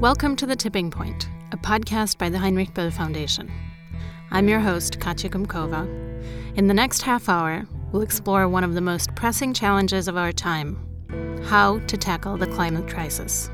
Welcome 0.00 0.36
to 0.36 0.46
The 0.46 0.54
Tipping 0.54 0.92
Point, 0.92 1.28
a 1.50 1.56
podcast 1.56 2.18
by 2.18 2.28
the 2.28 2.38
Heinrich 2.38 2.72
Böll 2.72 2.92
Foundation. 2.92 3.50
I'm 4.30 4.48
your 4.48 4.60
host, 4.60 5.00
Katya 5.00 5.28
Kumkova. 5.28 5.88
In 6.54 6.68
the 6.68 6.72
next 6.72 7.02
half 7.02 7.28
hour, 7.28 7.66
we'll 7.90 8.02
explore 8.02 8.48
one 8.48 8.62
of 8.62 8.74
the 8.74 8.80
most 8.80 9.12
pressing 9.16 9.52
challenges 9.52 10.06
of 10.06 10.16
our 10.16 10.30
time 10.30 10.78
how 11.46 11.80
to 11.88 11.96
tackle 11.96 12.36
the 12.36 12.46
climate 12.46 12.88
crisis. 12.88 13.50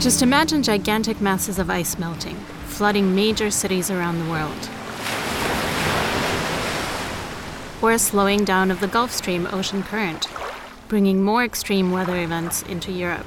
Just 0.00 0.20
imagine 0.20 0.64
gigantic 0.64 1.20
masses 1.20 1.60
of 1.60 1.70
ice 1.70 1.96
melting, 1.96 2.34
flooding 2.64 3.14
major 3.14 3.52
cities 3.52 3.88
around 3.88 4.18
the 4.18 4.28
world. 4.28 4.68
Or 7.80 7.92
a 7.92 8.00
slowing 8.00 8.44
down 8.44 8.72
of 8.72 8.80
the 8.80 8.88
Gulf 8.88 9.12
Stream 9.12 9.46
ocean 9.52 9.84
current, 9.84 10.28
bringing 10.88 11.22
more 11.22 11.44
extreme 11.44 11.90
weather 11.90 12.16
events 12.16 12.62
into 12.62 12.92
Europe. 12.92 13.26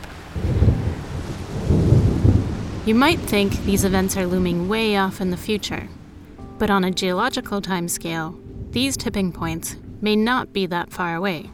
You 2.85 2.95
might 2.95 3.19
think 3.19 3.53
these 3.65 3.83
events 3.83 4.17
are 4.17 4.25
looming 4.25 4.67
way 4.67 4.97
off 4.97 5.21
in 5.21 5.29
the 5.29 5.37
future, 5.37 5.87
but 6.57 6.69
on 6.69 6.83
a 6.83 6.91
geological 6.91 7.61
timescale, 7.61 8.39
these 8.71 8.97
tipping 8.97 9.31
points 9.31 9.75
may 10.01 10.15
not 10.15 10.53
be 10.53 10.65
that 10.65 10.91
far 10.91 11.15
away. 11.15 11.49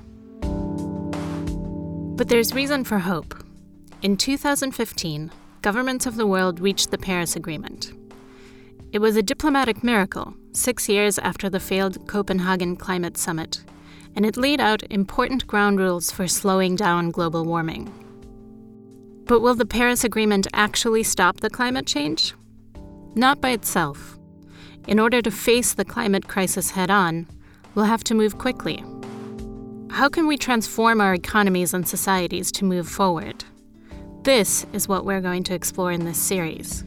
But 2.15 2.29
there's 2.29 2.53
reason 2.53 2.83
for 2.83 2.99
hope. 2.99 3.35
In 4.01 4.15
2015, 4.15 5.31
governments 5.61 6.05
of 6.05 6.15
the 6.15 6.27
world 6.27 6.59
reached 6.59 6.91
the 6.91 6.97
Paris 6.97 7.35
Agreement. 7.35 7.91
It 8.91 8.99
was 8.99 9.17
a 9.17 9.23
diplomatic 9.23 9.83
miracle, 9.83 10.35
six 10.53 10.87
years 10.87 11.19
after 11.19 11.49
the 11.49 11.59
failed 11.59 12.07
Copenhagen 12.07 12.77
Climate 12.77 13.17
Summit, 13.17 13.63
and 14.15 14.25
it 14.25 14.37
laid 14.37 14.59
out 14.59 14.83
important 14.89 15.45
ground 15.47 15.79
rules 15.79 16.11
for 16.11 16.27
slowing 16.27 16.75
down 16.75 17.11
global 17.11 17.43
warming. 17.43 17.91
But 19.25 19.41
will 19.41 19.55
the 19.55 19.65
Paris 19.65 20.03
Agreement 20.03 20.47
actually 20.53 21.03
stop 21.03 21.41
the 21.41 21.49
climate 21.49 21.85
change? 21.85 22.33
Not 23.15 23.41
by 23.41 23.49
itself. 23.49 24.17
In 24.87 24.99
order 24.99 25.21
to 25.21 25.31
face 25.31 25.73
the 25.73 25.85
climate 25.85 26.27
crisis 26.27 26.71
head 26.71 26.91
on, 26.91 27.27
we'll 27.73 27.85
have 27.85 28.03
to 28.05 28.13
move 28.13 28.37
quickly. 28.37 28.83
How 29.89 30.09
can 30.09 30.27
we 30.27 30.37
transform 30.37 31.01
our 31.01 31.13
economies 31.13 31.73
and 31.73 31.87
societies 31.87 32.51
to 32.53 32.65
move 32.65 32.87
forward? 32.87 33.43
This 34.23 34.65
is 34.73 34.87
what 34.87 35.05
we're 35.05 35.21
going 35.21 35.43
to 35.43 35.55
explore 35.55 35.91
in 35.91 36.05
this 36.05 36.21
series. 36.21 36.83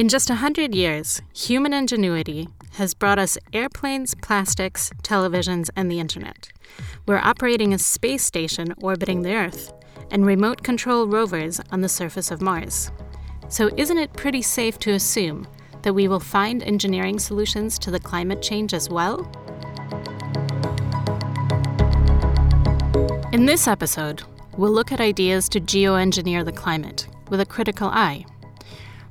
In 0.00 0.08
just 0.08 0.30
a 0.30 0.36
hundred 0.36 0.74
years, 0.74 1.20
human 1.34 1.74
ingenuity 1.74 2.48
has 2.76 2.94
brought 2.94 3.18
us 3.18 3.36
airplanes, 3.52 4.14
plastics, 4.14 4.90
televisions, 5.02 5.68
and 5.76 5.90
the 5.90 6.00
internet. 6.00 6.48
We're 7.04 7.18
operating 7.18 7.74
a 7.74 7.78
space 7.78 8.24
station 8.24 8.72
orbiting 8.78 9.20
the 9.20 9.34
Earth 9.34 9.74
and 10.10 10.24
remote 10.24 10.62
control 10.62 11.06
rovers 11.06 11.60
on 11.70 11.82
the 11.82 11.88
surface 11.90 12.30
of 12.30 12.40
Mars. 12.40 12.90
So, 13.50 13.68
isn't 13.76 13.98
it 13.98 14.14
pretty 14.14 14.40
safe 14.40 14.78
to 14.78 14.92
assume 14.92 15.46
that 15.82 15.92
we 15.92 16.08
will 16.08 16.18
find 16.18 16.62
engineering 16.62 17.18
solutions 17.18 17.78
to 17.80 17.90
the 17.90 18.00
climate 18.00 18.40
change 18.40 18.72
as 18.72 18.88
well? 18.88 19.30
In 23.34 23.44
this 23.44 23.68
episode, 23.68 24.22
we'll 24.56 24.72
look 24.72 24.92
at 24.92 25.00
ideas 25.02 25.46
to 25.50 25.60
geoengineer 25.60 26.42
the 26.42 26.52
climate 26.52 27.06
with 27.28 27.42
a 27.42 27.44
critical 27.44 27.90
eye 27.90 28.24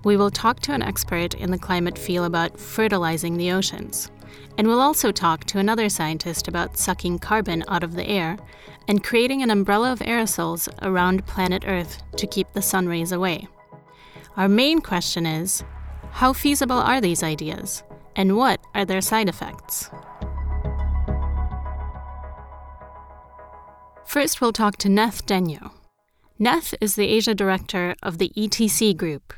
we 0.04 0.18
will 0.18 0.32
talk 0.32 0.60
to 0.62 0.74
an 0.74 0.82
expert 0.82 1.34
in 1.34 1.52
the 1.52 1.58
climate 1.58 1.98
field 1.98 2.28
about 2.28 2.60
fertilizing 2.60 3.38
the 3.38 3.52
oceans. 3.52 4.10
And 4.58 4.68
we'll 4.68 4.82
also 4.82 5.12
talk 5.12 5.46
to 5.46 5.60
another 5.60 5.90
scientist 5.90 6.48
about 6.48 6.78
sucking 6.78 7.20
carbon 7.20 7.64
out 7.68 7.84
of 7.84 7.96
the 7.96 8.08
air 8.08 8.38
and 8.88 9.04
creating 9.04 9.42
an 9.42 9.52
umbrella 9.52 9.92
of 9.92 10.00
aerosols 10.00 10.68
around 10.82 11.26
planet 11.26 11.64
Earth 11.68 12.02
to 12.18 12.28
keep 12.28 12.52
the 12.54 12.62
sun 12.62 12.88
rays 12.88 13.12
away. 13.12 13.48
Our 14.36 14.50
main 14.50 14.82
question 14.82 15.26
is 15.26 15.64
how 16.12 16.34
feasible 16.34 16.78
are 16.78 17.00
these 17.00 17.24
ideas, 17.24 17.84
and 18.16 18.36
what 18.36 18.60
are 18.74 18.86
their 18.86 19.02
side 19.02 19.30
effects? 19.30 19.90
First, 24.06 24.42
we'll 24.42 24.54
talk 24.54 24.78
to 24.78 24.88
Neth 24.88 25.24
Daño. 25.24 25.72
Neth 26.40 26.74
is 26.82 26.96
the 26.96 27.08
Asia 27.08 27.36
director 27.36 27.96
of 28.02 28.18
the 28.18 28.32
ETC 28.36 28.98
Group, 28.98 29.34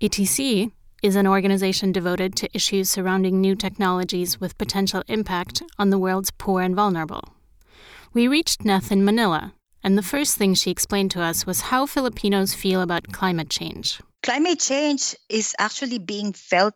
ETC 0.00 0.70
is 1.02 1.16
an 1.16 1.26
organization 1.26 1.90
devoted 1.90 2.36
to 2.36 2.48
issues 2.54 2.88
surrounding 2.88 3.40
new 3.40 3.56
technologies 3.56 4.40
with 4.40 4.56
potential 4.56 5.02
impact 5.08 5.60
on 5.76 5.90
the 5.90 5.98
world's 5.98 6.30
poor 6.30 6.62
and 6.62 6.76
vulnerable. 6.76 7.34
We 8.12 8.28
reached 8.28 8.60
Neth 8.60 8.92
in 8.92 9.04
Manila, 9.04 9.54
and 9.82 9.98
the 9.98 10.02
first 10.02 10.36
thing 10.36 10.54
she 10.54 10.70
explained 10.70 11.10
to 11.12 11.20
us 11.20 11.46
was 11.46 11.74
how 11.74 11.84
Filipinos 11.84 12.54
feel 12.54 12.80
about 12.80 13.12
climate 13.12 13.50
change. 13.50 14.00
Climate 14.22 14.60
change 14.60 15.16
is 15.28 15.56
actually 15.58 15.98
being 15.98 16.32
felt 16.32 16.74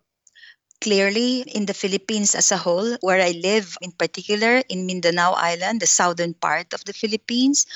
clearly 0.81 1.43
in 1.43 1.67
the 1.67 1.75
Philippines 1.75 2.35
as 2.35 2.51
a 2.51 2.57
whole, 2.57 2.97
where 3.03 3.23
I 3.23 3.39
live 3.41 3.77
in 3.81 3.93
particular 3.93 4.63
in 4.69 4.87
Mindanao 4.87 5.35
Island, 5.35 5.81
the 5.81 5.87
southern 5.87 6.35
part 6.35 6.75
of 6.75 6.85
the 6.85 6.93
Philippines. 6.93 7.67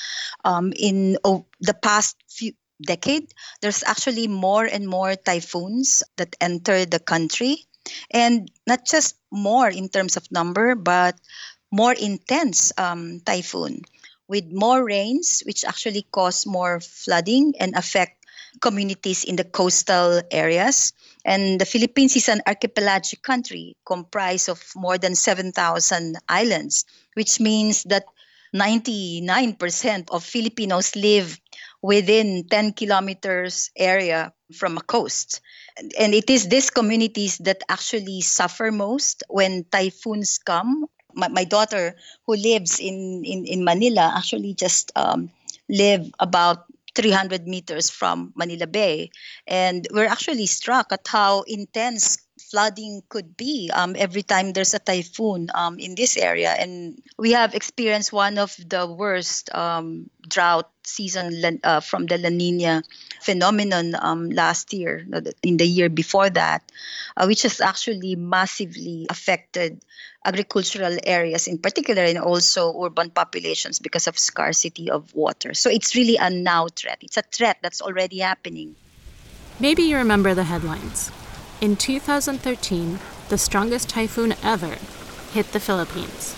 Um, 0.45 0.73
in 0.75 1.19
oh, 1.23 1.47
the 1.61 1.75
past 1.75 2.17
few 2.29 2.53
decade, 2.82 3.32
there's 3.60 3.82
actually 3.84 4.28
more 4.28 4.64
and 4.64 4.88
more 4.88 5.16
typhoons 5.16 6.03
that 6.16 6.37
enter 6.41 6.84
the 6.84 6.98
country. 6.98 7.66
And 8.10 8.50
not 8.66 8.84
just 8.84 9.14
more 9.31 9.69
in 9.69 9.88
terms 9.88 10.16
of 10.16 10.31
number, 10.32 10.75
but 10.75 11.14
more 11.70 11.92
intense 11.92 12.72
um, 12.78 13.20
typhoon 13.20 13.82
with 14.28 14.44
more 14.50 14.84
rains, 14.84 15.42
which 15.47 15.64
actually 15.64 16.06
cause 16.10 16.47
more 16.47 16.81
flooding 16.81 17.54
and 17.60 17.75
affect 17.76 18.26
communities 18.60 19.25
in 19.25 19.37
the 19.37 19.44
coastal 19.44 20.22
areas. 20.31 20.93
And 21.25 21.60
the 21.60 21.66
Philippines 21.66 22.16
is 22.16 22.28
an 22.28 22.43
archipelagic 22.47 23.22
country 23.22 23.76
comprised 23.84 24.48
of 24.48 24.62
more 24.75 24.98
than 24.98 25.14
7,000 25.14 26.16
islands, 26.28 26.84
which 27.14 27.41
means 27.41 27.84
that 27.84 28.04
99% 28.54 30.10
of 30.10 30.25
Filipinos 30.25 30.97
live 30.97 31.38
within 31.87 32.43
10 32.51 32.73
kilometers 32.73 33.71
area 33.79 34.33
from 34.59 34.77
a 34.77 34.81
coast. 34.81 35.41
And 35.99 36.15
it 36.15 36.29
is 36.29 36.49
these 36.49 36.69
communities 36.69 37.39
that 37.39 37.63
actually 37.69 38.23
suffer 38.23 38.73
most 38.73 39.23
when 39.29 39.65
typhoons 39.71 40.39
come. 40.39 40.87
My, 41.15 41.29
my 41.29 41.45
daughter, 41.45 41.95
who 42.27 42.35
lives 42.35 42.81
in, 42.81 43.23
in, 43.25 43.47
in 43.47 43.65
Manila, 43.65 44.13
actually 44.17 44.55
just 44.55 44.91
um, 44.97 45.31
live 45.69 46.11
about 46.19 46.65
300 46.97 47.47
meters 47.47 47.89
from 47.89 48.33
Manila 48.35 48.67
Bay. 48.67 49.11
And 49.47 49.87
we're 49.93 50.11
actually 50.11 50.47
struck 50.47 50.91
at 50.91 51.07
how 51.07 51.43
intense 51.47 52.19
flooding 52.51 53.03
could 53.09 53.37
be 53.37 53.71
um, 53.75 53.95
every 53.99 54.23
time 54.23 54.53
there's 54.53 54.75
a 54.75 54.79
typhoon 54.79 55.51
um, 55.55 55.79
in 55.79 55.95
this 55.95 56.17
area. 56.17 56.51
And 56.51 57.03
we 57.19 57.33
have 57.33 57.55
experienced 57.55 58.12
one 58.12 58.39
of 58.39 58.55
the 58.69 58.87
worst 58.87 59.53
um, 59.55 60.09
drought 60.29 60.71
season 60.85 61.61
uh, 61.65 61.81
from 61.81 62.06
the 62.06 62.19
La 62.19 62.29
Nina 62.29 62.83
phenomenon 63.21 63.95
um, 63.99 64.31
last 64.31 64.73
year, 64.73 65.05
in 65.43 65.56
the 65.56 65.67
year 65.67 65.89
before 65.89 66.31
that, 66.31 66.62
uh, 67.17 67.27
which 67.27 67.43
has 67.43 67.61
actually 67.61 68.15
massively 68.15 69.06
affected 69.11 69.83
agricultural 70.25 70.99
areas 71.05 71.47
in 71.47 71.59
particular 71.59 72.03
and 72.03 72.19
also 72.19 72.75
urban 72.83 73.11
populations 73.11 73.79
because 73.79 74.06
of 74.06 74.19
scarcity 74.19 74.91
of 74.91 75.15
water. 75.15 75.55
So 75.55 75.70
it's 75.70 75.94
really 75.94 76.17
a 76.17 76.31
now 76.31 76.69
threat. 76.69 76.99
It's 77.00 77.17
a 77.17 77.23
threat 77.23 77.59
that's 77.62 77.81
already 77.82 78.19
happening. 78.19 78.75
Maybe 79.59 79.82
you 79.85 79.97
remember 79.97 80.35
the 80.35 80.44
headlines. 80.44 81.11
In 81.58 81.75
2013, 81.75 82.99
the 83.31 83.38
strongest 83.38 83.88
typhoon 83.88 84.35
ever 84.43 84.76
hit 85.32 85.53
the 85.53 85.58
Philippines. 85.58 86.37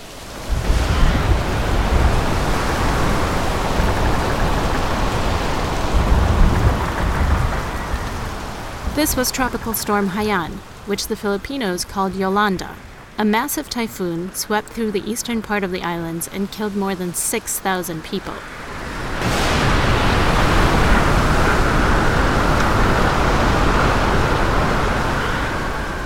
This 8.95 9.17
was 9.17 9.33
Tropical 9.33 9.75
Storm 9.75 10.11
Haiyan, 10.11 10.53
which 10.87 11.09
the 11.09 11.17
Filipinos 11.17 11.85
called 11.85 12.15
Yolanda. 12.15 12.77
A 13.19 13.25
massive 13.25 13.69
typhoon 13.69 14.33
swept 14.35 14.69
through 14.69 14.93
the 14.93 15.11
eastern 15.11 15.43
part 15.43 15.65
of 15.65 15.73
the 15.73 15.83
islands 15.83 16.29
and 16.29 16.53
killed 16.53 16.77
more 16.77 16.95
than 16.95 17.13
6,000 17.13 18.05
people. 18.05 18.35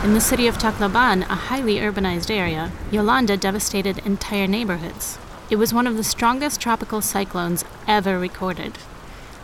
In 0.03 0.15
the 0.15 0.21
city 0.21 0.47
of 0.49 0.59
Tacloban, 0.59 1.23
a 1.23 1.35
highly 1.35 1.77
urbanized 1.77 2.31
area, 2.31 2.73
Yolanda 2.91 3.37
devastated 3.37 3.99
entire 4.05 4.49
neighborhoods. 4.49 5.19
It 5.49 5.57
was 5.57 5.73
one 5.73 5.87
of 5.87 5.97
the 5.97 6.05
strongest 6.05 6.61
tropical 6.61 7.01
cyclones 7.01 7.65
ever 7.87 8.19
recorded. 8.19 8.79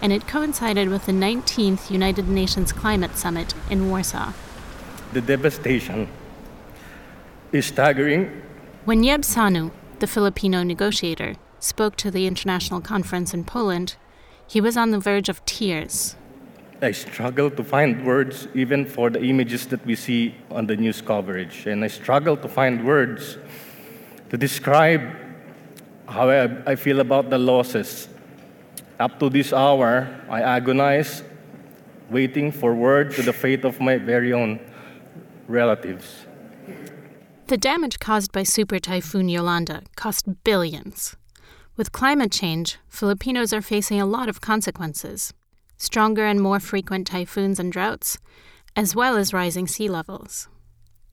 and 0.00 0.12
it 0.12 0.26
coincided 0.28 0.88
with 0.88 1.06
the 1.06 1.12
19th 1.12 1.90
United 1.90 2.28
Nations 2.28 2.72
Climate 2.72 3.16
Summit 3.16 3.54
in 3.70 3.90
Warsaw. 3.90 4.32
The 5.12 5.20
devastation 5.20 6.08
is 7.52 7.66
staggering. 7.66 8.42
When 8.84 9.02
Yeb 9.02 9.20
Saño, 9.20 9.70
the 9.98 10.06
Filipino 10.06 10.62
negotiator, 10.62 11.34
spoke 11.58 11.96
to 11.96 12.10
the 12.10 12.26
international 12.26 12.80
conference 12.80 13.34
in 13.34 13.44
Poland, 13.44 13.96
he 14.46 14.60
was 14.60 14.76
on 14.76 14.90
the 14.90 15.00
verge 15.00 15.28
of 15.28 15.44
tears. 15.44 16.14
I 16.80 16.92
struggle 16.92 17.50
to 17.50 17.64
find 17.64 18.06
words 18.06 18.46
even 18.54 18.84
for 18.84 19.10
the 19.10 19.20
images 19.20 19.66
that 19.66 19.84
we 19.84 19.96
see 19.96 20.34
on 20.50 20.66
the 20.66 20.76
news 20.76 21.00
coverage. 21.00 21.66
And 21.66 21.84
I 21.84 21.88
struggle 21.88 22.36
to 22.36 22.48
find 22.48 22.86
words 22.86 23.36
to 24.30 24.36
describe 24.36 25.02
how 26.06 26.30
I, 26.30 26.70
I 26.70 26.76
feel 26.76 27.00
about 27.00 27.30
the 27.30 27.38
losses. 27.38 28.08
Up 29.00 29.18
to 29.18 29.28
this 29.28 29.52
hour, 29.52 30.08
I 30.30 30.42
agonize, 30.42 31.24
waiting 32.10 32.52
for 32.52 32.74
word 32.74 33.12
to 33.14 33.22
the 33.22 33.32
fate 33.32 33.64
of 33.64 33.80
my 33.80 33.98
very 33.98 34.32
own 34.32 34.60
relatives. 35.48 36.26
The 37.48 37.56
damage 37.56 37.98
caused 37.98 38.30
by 38.30 38.44
Super 38.44 38.78
Typhoon 38.78 39.28
Yolanda 39.28 39.82
cost 39.96 40.44
billions. 40.44 41.16
With 41.76 41.92
climate 41.92 42.30
change, 42.30 42.78
Filipinos 42.88 43.52
are 43.52 43.62
facing 43.62 44.00
a 44.00 44.06
lot 44.06 44.28
of 44.28 44.40
consequences 44.40 45.32
stronger 45.78 46.26
and 46.26 46.40
more 46.40 46.60
frequent 46.60 47.06
typhoons 47.06 47.58
and 47.58 47.72
droughts, 47.72 48.18
as 48.76 48.94
well 48.94 49.16
as 49.16 49.32
rising 49.32 49.66
sea 49.66 49.88
levels. 49.88 50.48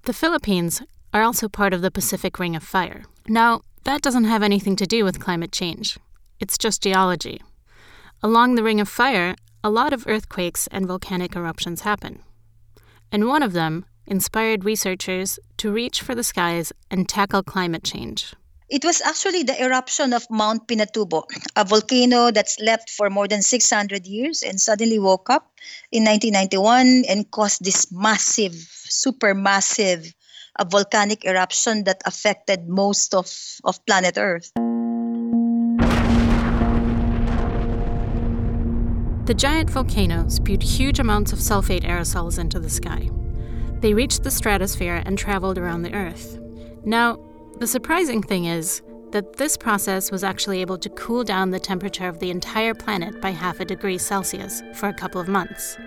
The 0.03 0.13
Philippines 0.13 0.81
are 1.13 1.23
also 1.23 1.47
part 1.47 1.73
of 1.73 1.81
the 1.81 1.91
Pacific 1.91 2.37
Ring 2.37 2.55
of 2.55 2.63
Fire. 2.63 3.05
Now, 3.27 3.61
that 3.85 4.01
doesn't 4.01 4.25
have 4.25 4.43
anything 4.43 4.75
to 4.75 4.85
do 4.85 5.05
with 5.05 5.19
climate 5.19 5.51
change, 5.51 5.97
it's 6.39 6.57
just 6.57 6.83
geology. 6.83 7.41
Along 8.21 8.55
the 8.55 8.63
Ring 8.63 8.81
of 8.81 8.89
Fire, 8.89 9.35
a 9.63 9.69
lot 9.69 9.93
of 9.93 10.05
earthquakes 10.07 10.67
and 10.67 10.85
volcanic 10.85 11.35
eruptions 11.35 11.81
happen. 11.81 12.19
And 13.11 13.27
one 13.27 13.43
of 13.43 13.53
them 13.53 13.85
inspired 14.05 14.65
researchers 14.65 15.39
to 15.57 15.71
reach 15.71 16.01
for 16.01 16.13
the 16.13 16.23
skies 16.23 16.73
and 16.91 17.07
tackle 17.07 17.43
climate 17.43 17.83
change. 17.83 18.33
It 18.67 18.83
was 18.83 18.99
actually 19.01 19.43
the 19.43 19.61
eruption 19.63 20.11
of 20.11 20.25
Mount 20.31 20.67
Pinatubo, 20.67 21.25
a 21.55 21.63
volcano 21.63 22.31
that 22.31 22.49
slept 22.49 22.89
for 22.89 23.11
more 23.11 23.27
than 23.27 23.43
600 23.43 24.07
years 24.07 24.41
and 24.41 24.59
suddenly 24.59 24.97
woke 24.97 25.29
up 25.29 25.51
in 25.91 26.03
1991 26.03 27.05
and 27.07 27.29
caused 27.29 27.63
this 27.63 27.91
massive, 27.91 28.53
supermassive 28.53 30.11
volcanic 30.67 31.25
eruption 31.25 31.83
that 31.83 32.01
affected 32.05 32.67
most 32.67 33.13
of, 33.13 33.31
of 33.65 33.85
planet 33.85 34.17
Earth. 34.17 34.51
The 39.27 39.35
giant 39.35 39.69
volcano 39.69 40.27
spewed 40.29 40.63
huge 40.63 40.97
amounts 40.97 41.31
of 41.31 41.37
sulfate 41.37 41.83
aerosols 41.83 42.39
into 42.39 42.59
the 42.59 42.71
sky. 42.71 43.11
They 43.81 43.93
reached 43.93 44.23
the 44.23 44.31
stratosphere 44.31 45.03
and 45.05 45.19
traveled 45.19 45.59
around 45.59 45.83
the 45.83 45.93
Earth. 45.93 46.39
Now, 46.83 47.19
the 47.59 47.67
surprising 47.67 48.21
thing 48.21 48.45
is 48.45 48.81
that 49.11 49.37
this 49.37 49.55
process 49.55 50.11
was 50.11 50.23
actually 50.23 50.59
able 50.59 50.77
to 50.77 50.89
cool 50.89 51.23
down 51.23 51.51
the 51.51 51.59
temperature 51.59 52.07
of 52.07 52.19
the 52.19 52.29
entire 52.29 52.73
planet 52.73 53.21
by 53.21 53.29
half 53.29 53.59
a 53.61 53.65
degree 53.65 53.97
Celsius 53.97 54.61
for 54.73 54.89
a 54.89 54.93
couple 54.93 55.21
of 55.21 55.29
months. 55.29 55.77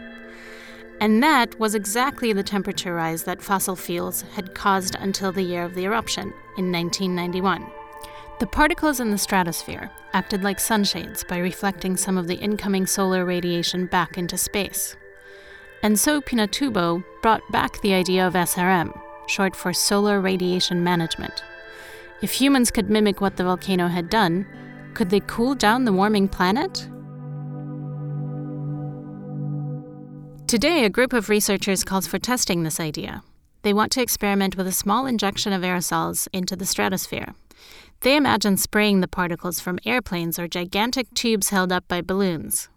And 1.00 1.22
that 1.22 1.58
was 1.60 1.74
exactly 1.74 2.32
the 2.32 2.42
temperature 2.42 2.94
rise 2.94 3.24
that 3.24 3.42
fossil 3.42 3.76
fuels 3.76 4.22
had 4.34 4.54
caused 4.54 4.94
until 4.94 5.30
the 5.30 5.42
year 5.42 5.62
of 5.62 5.74
the 5.74 5.84
eruption 5.84 6.32
in 6.56 6.72
1991. 6.72 7.66
The 8.40 8.46
particles 8.46 8.98
in 8.98 9.10
the 9.10 9.18
stratosphere 9.18 9.90
acted 10.12 10.42
like 10.42 10.60
sunshades 10.60 11.22
by 11.22 11.38
reflecting 11.38 11.96
some 11.96 12.16
of 12.16 12.28
the 12.28 12.36
incoming 12.36 12.86
solar 12.86 13.24
radiation 13.24 13.86
back 13.86 14.16
into 14.16 14.38
space. 14.38 14.96
And 15.82 15.98
so 15.98 16.20
Pinatubo 16.20 17.04
brought 17.20 17.42
back 17.52 17.80
the 17.80 17.92
idea 17.92 18.26
of 18.26 18.34
SRM, 18.34 18.98
short 19.28 19.54
for 19.54 19.72
Solar 19.72 20.20
Radiation 20.20 20.82
Management. 20.82 21.42
If 22.20 22.32
humans 22.32 22.72
could 22.72 22.90
mimic 22.90 23.20
what 23.20 23.36
the 23.36 23.44
volcano 23.44 23.86
had 23.86 24.10
done, 24.10 24.44
could 24.94 25.10
they 25.10 25.20
cool 25.20 25.54
down 25.54 25.84
the 25.84 25.92
warming 25.92 26.26
planet? 26.26 26.88
Today, 30.48 30.84
a 30.84 30.90
group 30.90 31.12
of 31.12 31.28
researchers 31.28 31.84
calls 31.84 32.08
for 32.08 32.18
testing 32.18 32.62
this 32.62 32.80
idea. 32.80 33.22
They 33.62 33.72
want 33.72 33.92
to 33.92 34.02
experiment 34.02 34.56
with 34.56 34.66
a 34.66 34.72
small 34.72 35.06
injection 35.06 35.52
of 35.52 35.62
aerosols 35.62 36.26
into 36.32 36.56
the 36.56 36.66
stratosphere. 36.66 37.34
They 38.00 38.16
imagine 38.16 38.56
spraying 38.56 39.00
the 39.00 39.08
particles 39.08 39.60
from 39.60 39.78
airplanes 39.84 40.38
or 40.38 40.48
gigantic 40.48 41.12
tubes 41.14 41.50
held 41.50 41.70
up 41.70 41.86
by 41.86 42.00
balloons. 42.00 42.68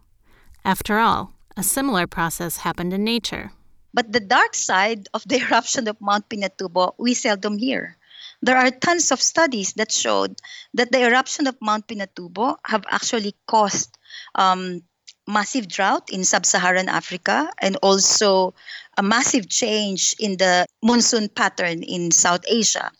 After 0.63 0.99
all, 0.99 1.33
a 1.57 1.63
similar 1.63 2.05
process 2.05 2.57
happened 2.57 2.93
in 2.93 3.03
nature. 3.03 3.53
But 3.93 4.11
the 4.11 4.19
dark 4.19 4.53
side 4.53 5.07
of 5.13 5.23
the 5.27 5.41
eruption 5.41 5.87
of 5.87 5.99
Mount 5.99 6.29
Pinatubo, 6.29 6.93
we 6.99 7.15
seldom 7.15 7.57
hear. 7.57 7.97
There 8.41 8.57
are 8.57 8.71
tons 8.71 9.11
of 9.11 9.21
studies 9.21 9.73
that 9.73 9.91
showed 9.91 10.35
that 10.73 10.91
the 10.91 11.03
eruption 11.03 11.47
of 11.47 11.57
Mount 11.61 11.87
Pinatubo 11.87 12.57
have 12.65 12.85
actually 12.89 13.35
caused 13.47 13.97
um, 14.35 14.81
massive 15.27 15.67
drought 15.67 16.09
in 16.09 16.23
sub-Saharan 16.23 16.89
Africa 16.89 17.51
and 17.59 17.77
also 17.77 18.53
a 18.97 19.03
massive 19.03 19.47
change 19.47 20.15
in 20.19 20.37
the 20.37 20.65
monsoon 20.81 21.29
pattern 21.29 21.83
in 21.83 22.11
South 22.11 22.41
Asia 22.47 22.91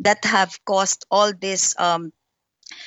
that 0.00 0.24
have 0.24 0.58
caused 0.64 1.04
all 1.10 1.32
this 1.32 1.74
um, 1.78 2.12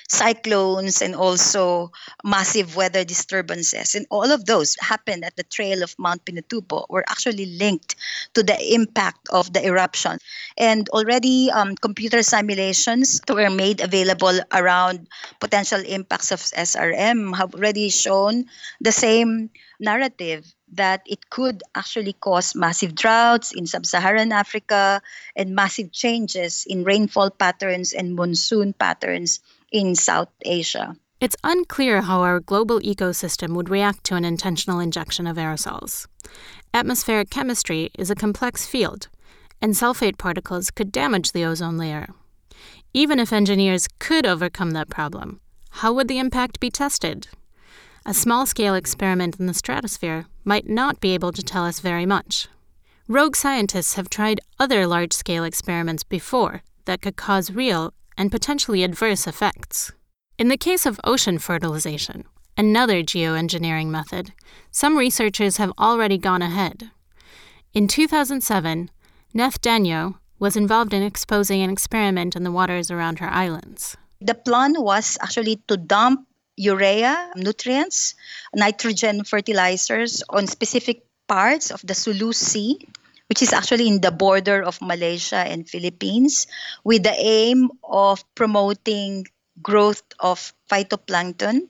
cyclones 0.07 1.01
and 1.01 1.15
also 1.15 1.91
massive 2.23 2.75
weather 2.75 3.03
disturbances. 3.03 3.95
And 3.95 4.05
all 4.09 4.31
of 4.31 4.45
those 4.45 4.75
happened 4.79 5.23
at 5.23 5.35
the 5.35 5.43
trail 5.43 5.83
of 5.83 5.95
Mount 5.99 6.25
Pinatubo 6.25 6.85
were 6.89 7.03
actually 7.07 7.57
linked 7.57 7.95
to 8.33 8.43
the 8.43 8.57
impact 8.73 9.27
of 9.29 9.51
the 9.51 9.65
eruption. 9.65 10.19
And 10.57 10.87
already 10.89 11.51
um, 11.51 11.75
computer 11.75 12.23
simulations 12.23 13.21
were 13.29 13.49
made 13.49 13.81
available 13.81 14.39
around 14.53 15.07
potential 15.39 15.81
impacts 15.81 16.31
of 16.31 16.39
SRM 16.39 17.35
have 17.35 17.53
already 17.53 17.89
shown 17.89 18.45
the 18.79 18.91
same 18.91 19.49
narrative 19.79 20.45
that 20.73 21.01
it 21.05 21.29
could 21.29 21.63
actually 21.75 22.13
cause 22.13 22.55
massive 22.55 22.93
droughts 22.93 23.53
in 23.53 23.65
sub 23.67 23.85
Saharan 23.85 24.31
Africa 24.31 25.01
and 25.35 25.55
massive 25.55 25.91
changes 25.91 26.65
in 26.67 26.83
rainfall 26.83 27.29
patterns 27.29 27.93
and 27.93 28.15
monsoon 28.15 28.73
patterns 28.73 29.39
in 29.71 29.95
South 29.95 30.29
Asia. 30.45 30.95
It's 31.19 31.35
unclear 31.43 32.01
how 32.01 32.21
our 32.21 32.39
global 32.39 32.79
ecosystem 32.81 33.55
would 33.55 33.69
react 33.69 34.03
to 34.05 34.15
an 34.15 34.23
intentional 34.23 34.79
injection 34.79 35.25
of 35.25 35.37
aerosols. 35.37 36.05
Atmospheric 36.73 37.29
chemistry 37.29 37.89
is 37.97 38.11
a 38.11 38.15
complex 38.15 38.67
field, 38.67 39.07
and 39.61 39.73
sulfate 39.73 40.17
particles 40.17 40.69
could 40.69 40.91
damage 40.91 41.31
the 41.31 41.43
ozone 41.43 41.77
layer. 41.77 42.07
Even 42.93 43.19
if 43.19 43.33
engineers 43.33 43.87
could 43.99 44.25
overcome 44.25 44.71
that 44.71 44.89
problem, 44.89 45.41
how 45.69 45.91
would 45.93 46.07
the 46.07 46.19
impact 46.19 46.59
be 46.59 46.69
tested? 46.69 47.27
A 48.05 48.13
small 48.13 48.45
scale 48.45 48.75
experiment 48.75 49.39
in 49.39 49.47
the 49.47 49.53
stratosphere 49.53 50.27
might 50.45 50.69
not 50.69 50.99
be 50.99 51.13
able 51.13 51.31
to 51.31 51.43
tell 51.43 51.65
us 51.65 51.79
very 51.79 52.05
much. 52.05 52.47
Rogue 53.07 53.35
scientists 53.35 53.95
have 53.95 54.09
tried 54.09 54.39
other 54.59 54.85
large 54.85 55.13
scale 55.13 55.43
experiments 55.43 56.03
before 56.03 56.61
that 56.85 57.01
could 57.01 57.15
cause 57.15 57.51
real 57.51 57.93
and 58.17 58.31
potentially 58.31 58.83
adverse 58.83 59.27
effects. 59.27 59.91
In 60.37 60.47
the 60.49 60.57
case 60.57 60.85
of 60.85 60.99
ocean 61.03 61.39
fertilization, 61.39 62.25
another 62.57 63.03
geoengineering 63.03 63.87
method, 63.87 64.33
some 64.71 64.97
researchers 64.97 65.57
have 65.57 65.71
already 65.79 66.17
gone 66.17 66.41
ahead. 66.41 66.91
In 67.73 67.87
2007, 67.87 68.89
Neth 69.35 69.59
Daño 69.59 70.15
was 70.39 70.55
involved 70.55 70.93
in 70.93 71.03
exposing 71.03 71.61
an 71.61 71.69
experiment 71.69 72.35
in 72.35 72.43
the 72.43 72.51
waters 72.51 72.91
around 72.91 73.19
her 73.19 73.29
islands. 73.29 73.97
The 74.21 74.33
plan 74.33 74.73
was 74.77 75.17
actually 75.21 75.57
to 75.67 75.77
dump 75.77 76.27
urea 76.55 77.31
nutrients, 77.35 78.15
nitrogen 78.53 79.23
fertilizers 79.23 80.23
on 80.29 80.47
specific 80.47 81.05
parts 81.27 81.71
of 81.71 81.81
the 81.85 81.93
Sulu 81.93 82.33
Sea 82.33 82.79
which 83.29 83.41
is 83.41 83.53
actually 83.53 83.87
in 83.87 84.01
the 84.01 84.11
border 84.11 84.63
of 84.63 84.81
Malaysia 84.81 85.43
and 85.43 85.69
Philippines, 85.69 86.47
with 86.83 87.03
the 87.03 87.15
aim 87.17 87.69
of 87.83 88.23
promoting 88.35 89.25
growth 89.61 90.03
of 90.19 90.53
phytoplankton. 90.69 91.67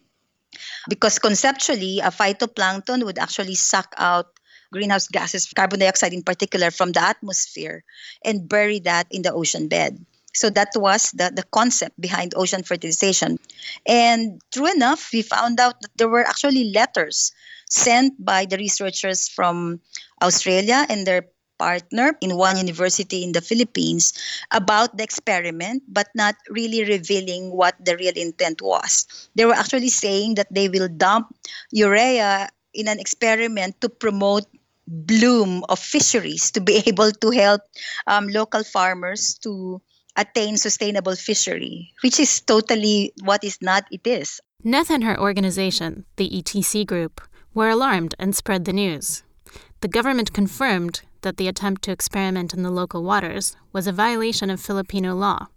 Because 0.90 1.20
conceptually, 1.20 2.00
a 2.00 2.10
phytoplankton 2.10 3.04
would 3.04 3.18
actually 3.18 3.56
suck 3.56 3.94
out 3.98 4.38
greenhouse 4.72 5.08
gases, 5.08 5.48
carbon 5.54 5.80
dioxide 5.80 6.14
in 6.14 6.24
particular, 6.24 6.72
from 6.72 6.92
the 6.92 7.02
atmosphere 7.02 7.84
and 8.26 8.50
bury 8.50 8.80
that 8.80 9.08
in 9.12 9.22
the 9.22 9.34
ocean 9.34 9.68
bed. 9.68 10.06
So 10.34 10.50
that 10.52 10.70
was 10.76 11.12
the, 11.12 11.32
the 11.34 11.44
concept 11.50 12.00
behind 12.00 12.34
ocean 12.36 12.62
fertilization. 12.62 13.40
And 13.88 14.42
true 14.52 14.72
enough, 14.72 15.10
we 15.12 15.22
found 15.24 15.60
out 15.60 15.82
that 15.82 15.92
there 15.98 16.10
were 16.10 16.26
actually 16.28 16.72
letters 16.72 17.32
sent 17.70 18.14
by 18.24 18.46
the 18.46 18.58
researchers 18.58 19.28
from 19.28 19.82
Australia 20.22 20.86
and 20.90 21.08
their 21.08 21.26
partner 21.58 22.18
in 22.22 22.38
one 22.38 22.58
university 22.58 23.24
in 23.24 23.32
the 23.32 23.42
Philippines 23.42 24.14
about 24.52 24.96
the 24.98 25.04
experiment, 25.04 25.84
but 25.88 26.08
not 26.16 26.36
really 26.50 26.84
revealing 26.84 27.52
what 27.52 27.76
the 27.84 27.98
real 27.98 28.16
intent 28.16 28.62
was. 28.62 29.30
They 29.36 29.46
were 29.46 29.58
actually 29.58 29.90
saying 29.90 30.36
that 30.36 30.54
they 30.54 30.70
will 30.70 30.88
dump 30.88 31.34
urea 31.72 32.50
in 32.74 32.88
an 32.88 33.00
experiment 33.00 33.82
to 33.82 33.90
promote 33.90 34.46
bloom 34.88 35.66
of 35.70 35.80
fisheries 35.80 36.52
to 36.52 36.62
be 36.62 36.84
able 36.88 37.12
to 37.12 37.30
help 37.32 37.62
um, 38.08 38.28
local 38.28 38.64
farmers 38.64 39.38
to 39.44 39.82
attain 40.16 40.58
sustainable 40.58 41.16
fishery, 41.16 41.94
which 42.02 42.20
is 42.20 42.42
totally 42.42 43.14
what 43.24 43.44
is 43.44 43.58
not 43.62 43.86
it 43.92 44.06
is. 44.06 44.42
Neth 44.66 44.90
and 44.90 45.04
her 45.04 45.20
organization, 45.20 46.06
the 46.16 46.30
ETC 46.30 46.86
Group, 46.86 47.22
were 47.54 47.70
alarmed 47.70 48.16
and 48.18 48.36
spread 48.36 48.66
the 48.66 48.74
news. 48.74 49.24
The 49.82 49.88
government 49.88 50.34
confirmed 50.34 51.02
that 51.22 51.38
the 51.38 51.48
attempt 51.48 51.84
to 51.84 51.92
experiment 51.92 52.54
in 52.54 52.64
the 52.64 52.72
local 52.72 53.04
waters 53.04 53.56
was 53.74 53.88
a 53.88 53.92
violation 53.92 54.50
of 54.50 54.62
Filipino 54.62 55.16
law. 55.16 55.48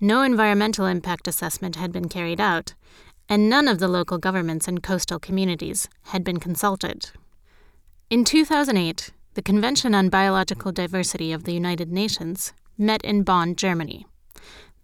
No 0.00 0.22
environmental 0.22 0.86
impact 0.86 1.28
assessment 1.28 1.76
had 1.76 1.92
been 1.92 2.08
carried 2.08 2.40
out, 2.40 2.74
and 3.28 3.48
none 3.48 3.68
of 3.68 3.78
the 3.78 3.88
local 3.88 4.18
governments 4.18 4.68
and 4.68 4.82
coastal 4.82 5.18
communities 5.18 5.88
had 6.06 6.24
been 6.24 6.40
consulted. 6.40 7.10
In 8.10 8.24
2008, 8.24 9.10
the 9.34 9.42
Convention 9.42 9.94
on 9.94 10.08
Biological 10.08 10.72
Diversity 10.72 11.32
of 11.32 11.44
the 11.44 11.54
United 11.54 11.90
Nations 11.90 12.52
met 12.76 13.02
in 13.02 13.22
Bonn, 13.22 13.56
Germany. 13.56 14.06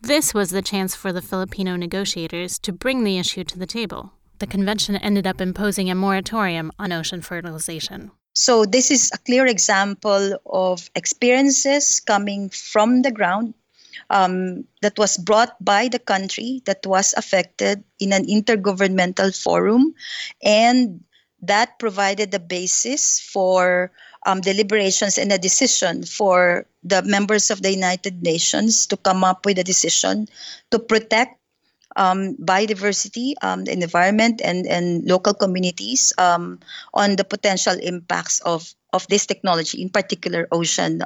This 0.01 0.33
was 0.33 0.51
the 0.51 0.63
chance 0.63 0.95
for 0.95 1.13
the 1.13 1.21
Filipino 1.21 1.77
negotiators 1.77 2.59
to 2.61 2.73
bring 2.73 3.05
the 3.05 3.19
issue 3.19 3.45
to 3.45 3.59
the 3.59 3.67
table. 3.67 4.13
The 4.39 4.47
convention 4.47 4.97
ended 4.97 5.27
up 5.27 5.41
imposing 5.41 5.91
a 5.91 5.95
moratorium 5.95 6.73
on 6.79 6.93
ocean 6.93 7.21
fertilization. 7.21 8.11
So, 8.41 8.65
this 8.65 8.91
is 8.91 9.13
a 9.13 9.19
clear 9.19 9.45
example 9.45 10.41
of 10.47 10.89
experiences 10.97 12.01
coming 12.01 12.49
from 12.49 13.03
the 13.03 13.13
ground 13.13 13.53
um, 14.09 14.65
that 14.81 14.97
was 14.97 15.19
brought 15.19 15.63
by 15.63 15.89
the 15.89 15.99
country 15.99 16.63
that 16.65 16.81
was 16.87 17.13
affected 17.19 17.85
in 17.99 18.15
an 18.15 18.25
intergovernmental 18.25 19.37
forum, 19.37 19.93
and 20.41 21.05
that 21.43 21.79
provided 21.79 22.31
the 22.31 22.41
basis 22.41 23.21
for 23.21 23.93
um, 24.25 24.41
deliberations 24.41 25.19
and 25.19 25.33
a 25.33 25.39
decision 25.39 26.03
for 26.03 26.65
the 26.83 27.03
members 27.03 27.51
of 27.51 27.61
the 27.61 27.71
United 27.71 28.23
Nations 28.23 28.87
to 28.87 28.97
come 28.97 29.23
up 29.23 29.45
with 29.45 29.59
a 29.59 29.65
decision 29.65 30.29
to 30.71 30.79
protect 30.79 31.40
um, 31.97 32.37
biodiversity, 32.37 33.35
um, 33.43 33.65
the 33.65 33.73
environment, 33.73 34.41
and, 34.45 34.67
and 34.67 35.05
local 35.05 35.35
communities 35.35 36.13
um, 36.19 36.59
on 36.95 37.17
the 37.17 37.25
potential 37.25 37.75
impacts 37.83 38.41
of, 38.41 38.75
of 38.93 39.07
this 39.09 39.27
technology, 39.27 39.81
in 39.81 39.89
particular 39.89 40.49
ocean 40.53 41.03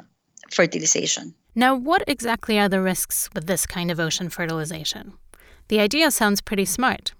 fertilization. 0.51 1.33
Now, 1.55 1.75
what 1.75 2.03
exactly 2.07 2.59
are 2.59 2.69
the 2.69 2.81
risks 2.81 3.29
with 3.33 3.47
this 3.47 3.65
kind 3.65 3.89
of 3.89 3.99
ocean 3.99 4.29
fertilization? 4.29 5.13
The 5.69 5.79
idea 5.79 6.11
sounds 6.11 6.41
pretty 6.41 6.65
smart. 6.65 7.13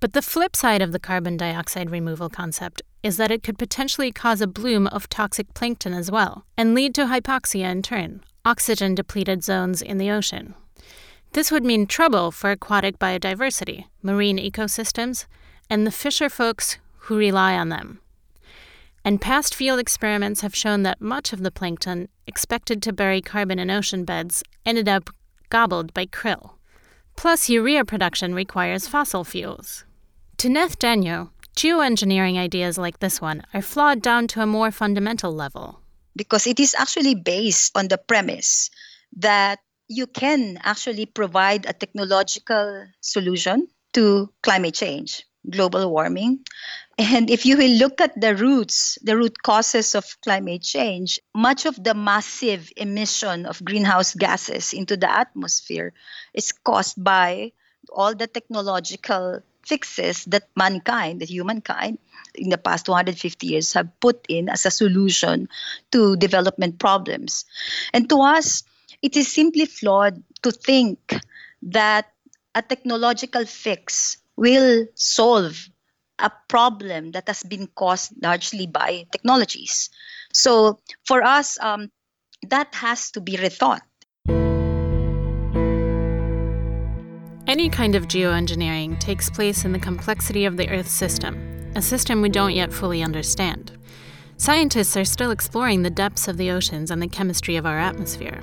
But 0.00 0.12
the 0.12 0.22
flip 0.22 0.54
side 0.54 0.82
of 0.82 0.92
the 0.92 0.98
carbon 0.98 1.36
dioxide 1.38 1.90
removal 1.90 2.28
concept 2.28 2.82
is 3.02 3.16
that 3.16 3.30
it 3.30 3.42
could 3.42 3.58
potentially 3.58 4.12
cause 4.12 4.42
a 4.42 4.46
bloom 4.46 4.86
of 4.88 5.08
toxic 5.08 5.54
plankton 5.54 5.94
as 5.94 6.10
well, 6.10 6.44
and 6.58 6.74
lead 6.74 6.94
to 6.96 7.06
hypoxia 7.06 7.70
in 7.70 7.80
turn, 7.80 8.20
oxygen 8.44 8.94
depleted 8.94 9.42
zones 9.42 9.80
in 9.80 9.96
the 9.96 10.10
ocean. 10.10 10.54
This 11.34 11.50
would 11.50 11.64
mean 11.64 11.88
trouble 11.88 12.30
for 12.30 12.52
aquatic 12.52 13.00
biodiversity, 13.00 13.86
marine 14.02 14.38
ecosystems, 14.38 15.26
and 15.68 15.84
the 15.84 15.90
fisher 15.90 16.28
folks 16.28 16.78
who 16.96 17.16
rely 17.16 17.54
on 17.54 17.70
them. 17.70 17.98
And 19.04 19.20
past 19.20 19.52
field 19.52 19.80
experiments 19.80 20.42
have 20.42 20.54
shown 20.54 20.84
that 20.84 21.00
much 21.00 21.32
of 21.32 21.42
the 21.42 21.50
plankton 21.50 22.08
expected 22.28 22.80
to 22.82 22.92
bury 22.92 23.20
carbon 23.20 23.58
in 23.58 23.68
ocean 23.68 24.04
beds 24.04 24.44
ended 24.64 24.88
up 24.88 25.10
gobbled 25.50 25.92
by 25.92 26.06
krill. 26.06 26.52
Plus, 27.16 27.50
urea 27.50 27.84
production 27.84 28.32
requires 28.32 28.86
fossil 28.86 29.24
fuels. 29.24 29.84
To 30.36 30.48
Neth 30.48 30.76
Daño, 30.76 31.30
geoengineering 31.56 32.38
ideas 32.38 32.78
like 32.78 33.00
this 33.00 33.20
one 33.20 33.42
are 33.52 33.60
flawed 33.60 34.00
down 34.00 34.28
to 34.28 34.40
a 34.40 34.46
more 34.46 34.70
fundamental 34.70 35.34
level. 35.34 35.80
Because 36.14 36.46
it 36.46 36.60
is 36.60 36.76
actually 36.78 37.16
based 37.16 37.76
on 37.76 37.88
the 37.88 37.98
premise 37.98 38.70
that 39.16 39.58
you 39.88 40.06
can 40.06 40.58
actually 40.62 41.06
provide 41.06 41.66
a 41.66 41.72
technological 41.72 42.86
solution 43.00 43.68
to 43.92 44.30
climate 44.42 44.74
change, 44.74 45.24
global 45.48 45.90
warming. 45.90 46.40
And 46.98 47.28
if 47.30 47.44
you 47.44 47.56
will 47.56 47.76
look 47.76 48.00
at 48.00 48.18
the 48.18 48.34
roots, 48.36 48.98
the 49.02 49.16
root 49.16 49.42
causes 49.42 49.94
of 49.94 50.16
climate 50.22 50.62
change, 50.62 51.20
much 51.34 51.66
of 51.66 51.82
the 51.82 51.94
massive 51.94 52.70
emission 52.76 53.46
of 53.46 53.64
greenhouse 53.64 54.14
gases 54.14 54.72
into 54.72 54.96
the 54.96 55.10
atmosphere 55.10 55.92
is 56.32 56.52
caused 56.52 57.02
by 57.02 57.52
all 57.92 58.14
the 58.14 58.26
technological 58.26 59.40
fixes 59.66 60.24
that 60.26 60.48
mankind, 60.56 61.20
the 61.20 61.26
humankind, 61.26 61.98
in 62.34 62.48
the 62.48 62.58
past 62.58 62.86
250 62.86 63.46
years 63.46 63.72
have 63.72 63.88
put 64.00 64.24
in 64.28 64.48
as 64.48 64.66
a 64.66 64.70
solution 64.70 65.48
to 65.90 66.16
development 66.16 66.78
problems. 66.78 67.44
And 67.92 68.08
to 68.08 68.20
us, 68.20 68.64
it 69.04 69.18
is 69.18 69.30
simply 69.30 69.66
flawed 69.66 70.22
to 70.42 70.50
think 70.50 70.98
that 71.60 72.06
a 72.54 72.62
technological 72.62 73.44
fix 73.44 74.16
will 74.36 74.86
solve 74.94 75.68
a 76.18 76.32
problem 76.48 77.10
that 77.10 77.28
has 77.28 77.42
been 77.42 77.66
caused 77.74 78.14
largely 78.22 78.66
by 78.66 79.04
technologies. 79.12 79.90
So 80.32 80.80
for 81.04 81.22
us, 81.22 81.60
um, 81.60 81.90
that 82.48 82.74
has 82.74 83.10
to 83.10 83.20
be 83.20 83.36
rethought. 83.36 83.82
Any 87.46 87.68
kind 87.68 87.94
of 87.94 88.08
geoengineering 88.08 88.98
takes 89.00 89.28
place 89.28 89.66
in 89.66 89.72
the 89.72 89.78
complexity 89.78 90.46
of 90.46 90.56
the 90.56 90.70
Earth 90.70 90.88
system, 90.88 91.36
a 91.76 91.82
system 91.82 92.22
we 92.22 92.30
don't 92.30 92.54
yet 92.54 92.72
fully 92.72 93.02
understand. 93.02 93.72
Scientists 94.38 94.96
are 94.96 95.04
still 95.04 95.30
exploring 95.30 95.82
the 95.82 95.90
depths 95.90 96.26
of 96.26 96.38
the 96.38 96.50
oceans 96.50 96.90
and 96.90 97.02
the 97.02 97.06
chemistry 97.06 97.56
of 97.56 97.66
our 97.66 97.78
atmosphere. 97.78 98.40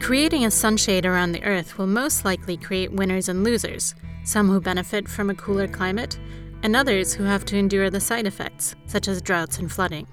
Creating 0.00 0.44
a 0.44 0.50
sunshade 0.50 1.04
around 1.04 1.32
the 1.32 1.44
Earth 1.44 1.78
will 1.78 1.86
most 1.86 2.24
likely 2.24 2.56
create 2.56 2.92
winners 2.92 3.28
and 3.28 3.44
losers, 3.44 3.94
some 4.24 4.48
who 4.48 4.60
benefit 4.60 5.08
from 5.08 5.30
a 5.30 5.34
cooler 5.34 5.68
climate, 5.68 6.18
and 6.62 6.74
others 6.74 7.12
who 7.12 7.24
have 7.24 7.44
to 7.44 7.56
endure 7.56 7.90
the 7.90 8.00
side 8.00 8.26
effects, 8.26 8.74
such 8.86 9.08
as 9.08 9.22
droughts 9.22 9.58
and 9.58 9.70
flooding. 9.70 10.06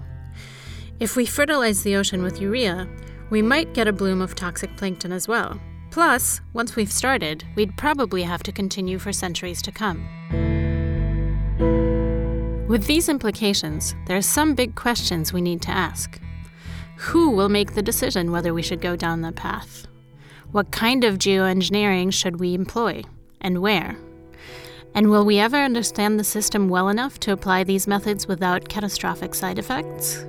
If 1.00 1.16
we 1.16 1.26
fertilize 1.26 1.82
the 1.82 1.96
ocean 1.96 2.22
with 2.22 2.40
urea, 2.40 2.88
we 3.30 3.42
might 3.42 3.74
get 3.74 3.88
a 3.88 3.92
bloom 3.92 4.20
of 4.20 4.34
toxic 4.34 4.76
plankton 4.76 5.12
as 5.12 5.26
well, 5.26 5.60
Plus, 5.96 6.42
once 6.52 6.76
we've 6.76 6.92
started, 6.92 7.42
we'd 7.54 7.74
probably 7.78 8.22
have 8.22 8.42
to 8.42 8.52
continue 8.52 8.98
for 8.98 9.14
centuries 9.14 9.62
to 9.62 9.72
come. 9.72 10.06
With 12.68 12.84
these 12.84 13.08
implications, 13.08 13.94
there 14.06 14.18
are 14.18 14.20
some 14.20 14.54
big 14.54 14.74
questions 14.74 15.32
we 15.32 15.40
need 15.40 15.62
to 15.62 15.70
ask. 15.70 16.20
Who 16.96 17.30
will 17.30 17.48
make 17.48 17.74
the 17.74 17.82
decision 17.82 18.32
whether 18.32 18.54
we 18.54 18.62
should 18.62 18.80
go 18.80 18.96
down 18.96 19.20
that 19.20 19.36
path? 19.36 19.86
What 20.52 20.70
kind 20.70 21.04
of 21.04 21.18
geoengineering 21.18 22.12
should 22.12 22.40
we 22.40 22.54
employ, 22.54 23.02
and 23.40 23.60
where? 23.60 23.96
And 24.94 25.10
will 25.10 25.24
we 25.24 25.38
ever 25.38 25.58
understand 25.58 26.18
the 26.18 26.24
system 26.24 26.68
well 26.68 26.88
enough 26.88 27.20
to 27.20 27.32
apply 27.32 27.64
these 27.64 27.86
methods 27.86 28.26
without 28.26 28.68
catastrophic 28.68 29.34
side 29.34 29.58
effects? 29.58 30.24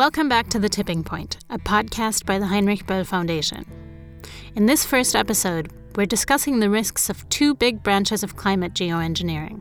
Welcome 0.00 0.30
back 0.30 0.48
to 0.48 0.58
The 0.58 0.70
Tipping 0.70 1.04
Point, 1.04 1.36
a 1.50 1.58
podcast 1.58 2.24
by 2.24 2.38
the 2.38 2.46
Heinrich 2.46 2.86
Böll 2.86 3.04
Foundation. 3.04 3.66
In 4.54 4.64
this 4.64 4.82
first 4.82 5.14
episode, 5.14 5.70
we're 5.94 6.06
discussing 6.06 6.58
the 6.58 6.70
risks 6.70 7.10
of 7.10 7.28
two 7.28 7.54
big 7.54 7.82
branches 7.82 8.22
of 8.22 8.34
climate 8.34 8.72
geoengineering. 8.72 9.60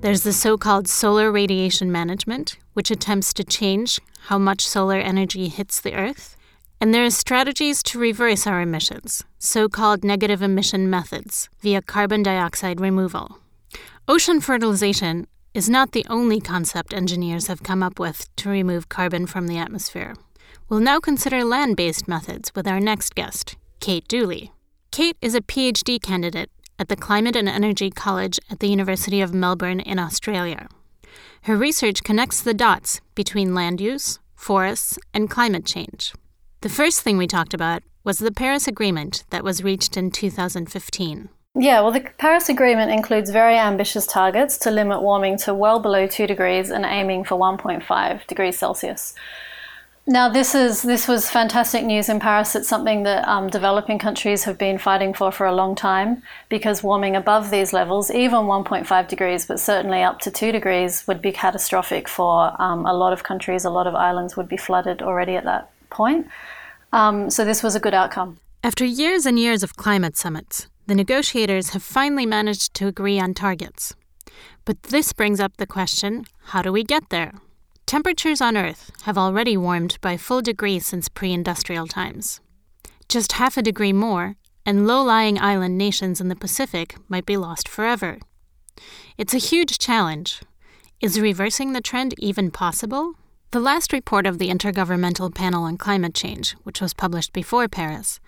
There's 0.00 0.22
the 0.22 0.32
so 0.32 0.56
called 0.56 0.88
solar 0.88 1.30
radiation 1.30 1.92
management, 1.92 2.56
which 2.72 2.90
attempts 2.90 3.34
to 3.34 3.44
change 3.44 4.00
how 4.28 4.38
much 4.38 4.66
solar 4.66 4.96
energy 4.96 5.48
hits 5.48 5.82
the 5.82 5.92
Earth. 5.92 6.34
And 6.80 6.94
there 6.94 7.04
are 7.04 7.10
strategies 7.10 7.82
to 7.82 7.98
reverse 7.98 8.46
our 8.46 8.62
emissions, 8.62 9.22
so 9.38 9.68
called 9.68 10.02
negative 10.02 10.40
emission 10.40 10.88
methods, 10.88 11.50
via 11.60 11.82
carbon 11.82 12.22
dioxide 12.22 12.80
removal. 12.80 13.36
Ocean 14.08 14.40
fertilization 14.40 15.26
is 15.52 15.68
not 15.68 15.92
the 15.92 16.06
only 16.08 16.40
concept 16.40 16.94
engineers 16.94 17.48
have 17.48 17.62
come 17.62 17.82
up 17.82 17.98
with 17.98 18.34
to 18.36 18.48
remove 18.48 18.88
carbon 18.88 19.26
from 19.26 19.46
the 19.46 19.58
atmosphere. 19.58 20.14
We'll 20.68 20.80
now 20.80 21.00
consider 21.00 21.42
land 21.44 21.76
based 21.76 22.06
methods 22.06 22.52
with 22.54 22.68
our 22.68 22.78
next 22.78 23.14
guest, 23.14 23.56
Kate 23.80 24.06
Dooley. 24.06 24.52
Kate 24.90 25.16
is 25.20 25.34
a 25.34 25.40
PhD 25.40 26.00
candidate 26.00 26.50
at 26.78 26.88
the 26.88 26.96
Climate 26.96 27.36
and 27.36 27.48
Energy 27.48 27.90
College 27.90 28.38
at 28.50 28.60
the 28.60 28.68
University 28.68 29.20
of 29.20 29.34
Melbourne 29.34 29.80
in 29.80 29.98
Australia. 29.98 30.68
Her 31.42 31.56
research 31.56 32.02
connects 32.02 32.40
the 32.40 32.54
dots 32.54 33.00
between 33.14 33.54
land 33.54 33.80
use, 33.80 34.18
forests, 34.34 34.98
and 35.12 35.28
climate 35.28 35.64
change. 35.64 36.14
The 36.60 36.68
first 36.68 37.00
thing 37.00 37.16
we 37.18 37.26
talked 37.26 37.54
about 37.54 37.82
was 38.04 38.18
the 38.18 38.32
Paris 38.32 38.68
Agreement 38.68 39.24
that 39.30 39.44
was 39.44 39.64
reached 39.64 39.96
in 39.96 40.10
2015. 40.10 41.28
Yeah, 41.56 41.80
well, 41.80 41.90
the 41.90 42.00
Paris 42.16 42.48
Agreement 42.48 42.92
includes 42.92 43.30
very 43.30 43.58
ambitious 43.58 44.06
targets 44.06 44.56
to 44.58 44.70
limit 44.70 45.02
warming 45.02 45.36
to 45.38 45.52
well 45.52 45.80
below 45.80 46.06
2 46.06 46.28
degrees 46.28 46.70
and 46.70 46.84
aiming 46.84 47.24
for 47.24 47.36
1.5 47.36 48.26
degrees 48.28 48.56
Celsius. 48.56 49.14
Now, 50.06 50.28
this 50.28 50.54
is 50.54 50.82
this 50.82 51.08
was 51.08 51.28
fantastic 51.28 51.84
news 51.84 52.08
in 52.08 52.20
Paris. 52.20 52.54
It's 52.54 52.68
something 52.68 53.02
that 53.02 53.26
um, 53.28 53.48
developing 53.48 53.98
countries 53.98 54.44
have 54.44 54.58
been 54.58 54.78
fighting 54.78 55.12
for 55.12 55.30
for 55.32 55.44
a 55.46 55.54
long 55.54 55.74
time 55.74 56.22
because 56.48 56.84
warming 56.84 57.16
above 57.16 57.50
these 57.50 57.72
levels, 57.72 58.10
even 58.12 58.46
1.5 58.46 59.08
degrees, 59.08 59.44
but 59.46 59.58
certainly 59.58 60.02
up 60.02 60.20
to 60.20 60.30
2 60.30 60.52
degrees, 60.52 61.06
would 61.08 61.20
be 61.20 61.32
catastrophic 61.32 62.08
for 62.08 62.54
um, 62.62 62.86
a 62.86 62.94
lot 62.94 63.12
of 63.12 63.24
countries. 63.24 63.64
A 63.64 63.70
lot 63.70 63.88
of 63.88 63.94
islands 63.94 64.36
would 64.36 64.48
be 64.48 64.56
flooded 64.56 65.02
already 65.02 65.34
at 65.34 65.44
that 65.44 65.70
point. 65.90 66.28
Um, 66.92 67.28
so 67.28 67.44
this 67.44 67.62
was 67.62 67.74
a 67.74 67.80
good 67.80 67.94
outcome. 67.94 68.38
After 68.62 68.84
years 68.84 69.26
and 69.26 69.38
years 69.38 69.62
of 69.62 69.76
climate 69.76 70.16
summits, 70.16 70.68
the 70.90 70.96
negotiators 70.96 71.68
have 71.68 71.84
finally 71.84 72.26
managed 72.26 72.74
to 72.74 72.88
agree 72.88 73.20
on 73.20 73.32
targets. 73.32 73.94
But 74.64 74.82
this 74.82 75.12
brings 75.12 75.38
up 75.38 75.56
the 75.56 75.64
question 75.64 76.24
how 76.46 76.62
do 76.62 76.72
we 76.72 76.82
get 76.82 77.10
there? 77.10 77.32
Temperatures 77.86 78.40
on 78.40 78.56
Earth 78.56 78.90
have 79.02 79.16
already 79.16 79.56
warmed 79.56 79.98
by 80.00 80.16
full 80.16 80.42
degree 80.42 80.80
since 80.80 81.08
pre 81.08 81.32
industrial 81.32 81.86
times. 81.86 82.40
Just 83.08 83.34
half 83.34 83.56
a 83.56 83.62
degree 83.62 83.92
more, 83.92 84.34
and 84.66 84.84
low 84.84 85.00
lying 85.04 85.38
island 85.38 85.78
nations 85.78 86.20
in 86.20 86.26
the 86.26 86.34
Pacific 86.34 86.96
might 87.08 87.24
be 87.24 87.36
lost 87.36 87.68
forever. 87.68 88.18
It's 89.16 89.34
a 89.34 89.38
huge 89.38 89.78
challenge. 89.78 90.40
Is 91.00 91.20
reversing 91.20 91.72
the 91.72 91.80
trend 91.80 92.16
even 92.18 92.50
possible? 92.50 93.14
The 93.52 93.60
last 93.60 93.92
report 93.92 94.26
of 94.26 94.38
the 94.38 94.48
Intergovernmental 94.48 95.32
Panel 95.32 95.62
on 95.62 95.76
Climate 95.76 96.14
Change, 96.14 96.56
which 96.64 96.80
was 96.80 96.94
published 96.94 97.32
before 97.32 97.68
Paris, 97.68 98.18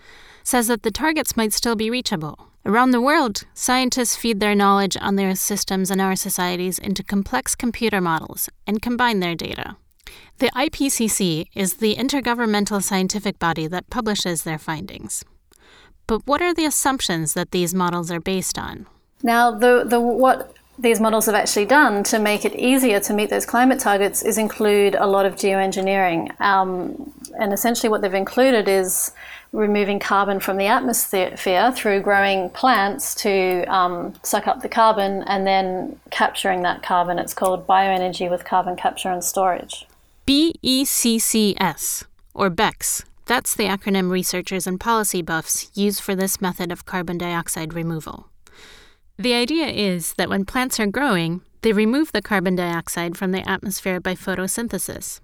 says 0.45 0.69
that 0.69 0.85
the 0.85 0.93
targets 0.93 1.37
might 1.37 1.53
still 1.53 1.75
be 1.75 1.91
reachable. 1.91 2.52
Around 2.65 2.93
the 2.93 3.01
world, 3.01 3.43
scientists 3.55 4.15
feed 4.15 4.39
their 4.39 4.55
knowledge 4.55 4.97
on 5.01 5.17
their 5.17 5.35
systems 5.35 5.91
and 5.91 6.01
our 6.01 6.15
societies 6.15 6.79
into 6.79 7.03
complex 7.03 7.57
computer 7.57 8.01
models 8.01 8.49
and 8.69 8.81
combine 8.81 9.19
their 9.19 9.35
data. 9.35 9.77
The 10.39 10.51
IPCC 10.55 11.47
is 11.57 11.75
the 11.75 11.97
intergovernmental 11.97 12.81
scientific 12.81 13.41
body 13.41 13.67
that 13.67 13.91
publishes 13.91 14.45
their 14.45 14.59
findings. 14.59 15.25
But 16.07 16.25
what 16.25 16.41
are 16.41 16.55
the 16.55 16.65
assumptions 16.65 17.35
that 17.35 17.51
these 17.51 17.75
models 17.75 18.13
are 18.13 18.21
based 18.21 18.57
on? 18.59 18.87
Now, 19.25 19.51
the, 19.51 19.85
the 19.85 20.01
what 20.01 20.55
these 20.79 21.01
models 21.01 21.27
have 21.27 21.35
actually 21.35 21.67
done 21.67 22.03
to 22.05 22.19
make 22.19 22.45
it 22.45 22.55
easier 22.55 22.99
to 23.01 23.13
meet 23.13 23.31
those 23.31 23.47
climate 23.47 23.81
targets 23.81 24.23
is 24.23 24.39
include 24.39 24.95
a 24.95 25.07
lot 25.07 25.27
of 25.27 25.35
geoengineering. 25.35 26.41
Um, 26.41 27.13
and 27.39 27.53
essentially, 27.53 27.89
what 27.89 28.03
they've 28.03 28.15
included 28.15 28.69
is 28.69 29.13
removing 29.53 29.99
carbon 29.99 30.41
from 30.41 30.57
the 30.57 30.67
atmosphere 30.67 31.73
through 31.73 32.01
growing 32.01 32.49
plants 32.51 33.15
to 33.17 33.65
um, 33.65 34.15
suck 34.23 34.47
up 34.47 34.63
the 34.63 34.69
carbon 34.69 35.23
and 35.25 35.47
then 35.47 36.01
capturing 36.11 36.63
that 36.63 36.83
carbon. 36.83 37.19
It's 37.19 37.35
called 37.35 37.67
bioenergy 37.67 38.31
with 38.31 38.45
carbon 38.45 38.77
capture 38.77 39.11
and 39.11 39.23
storage. 39.23 39.87
BECCS, 40.27 42.05
or 42.35 42.51
BECCS. 42.51 43.05
That's 43.27 43.55
the 43.55 43.65
acronym 43.65 44.11
researchers 44.11 44.67
and 44.67 44.81
policy 44.81 45.23
buffs 45.23 45.71
use 45.75 46.01
for 46.01 46.15
this 46.15 46.41
method 46.41 46.73
of 46.73 46.87
carbon 46.87 47.19
dioxide 47.19 47.73
removal. 47.73 48.29
The 49.17 49.35
idea 49.35 49.67
is 49.67 50.15
that 50.15 50.29
when 50.29 50.45
plants 50.45 50.81
are 50.81 50.87
growing, 50.87 51.43
they 51.61 51.73
remove 51.73 52.11
the 52.11 52.23
carbon 52.23 52.57
dioxide 52.57 53.17
from 53.17 53.31
the 53.31 53.49
atmosphere 53.49 54.01
by 54.01 54.15
photosynthesis. 54.15 55.21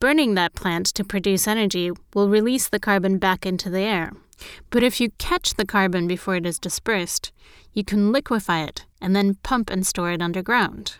Burning 0.00 0.34
that 0.34 0.54
plant 0.54 0.86
to 0.86 1.04
produce 1.04 1.46
energy 1.46 1.90
will 2.14 2.30
release 2.30 2.66
the 2.66 2.80
carbon 2.80 3.18
back 3.18 3.44
into 3.44 3.68
the 3.68 3.80
air. 3.80 4.12
But 4.70 4.82
if 4.82 4.98
you 4.98 5.10
catch 5.18 5.54
the 5.54 5.66
carbon 5.66 6.08
before 6.08 6.36
it 6.36 6.46
is 6.46 6.58
dispersed, 6.58 7.32
you 7.74 7.84
can 7.84 8.10
liquefy 8.10 8.62
it 8.62 8.86
and 9.02 9.14
then 9.14 9.34
pump 9.42 9.68
and 9.68 9.86
store 9.86 10.10
it 10.12 10.22
underground. 10.22 10.96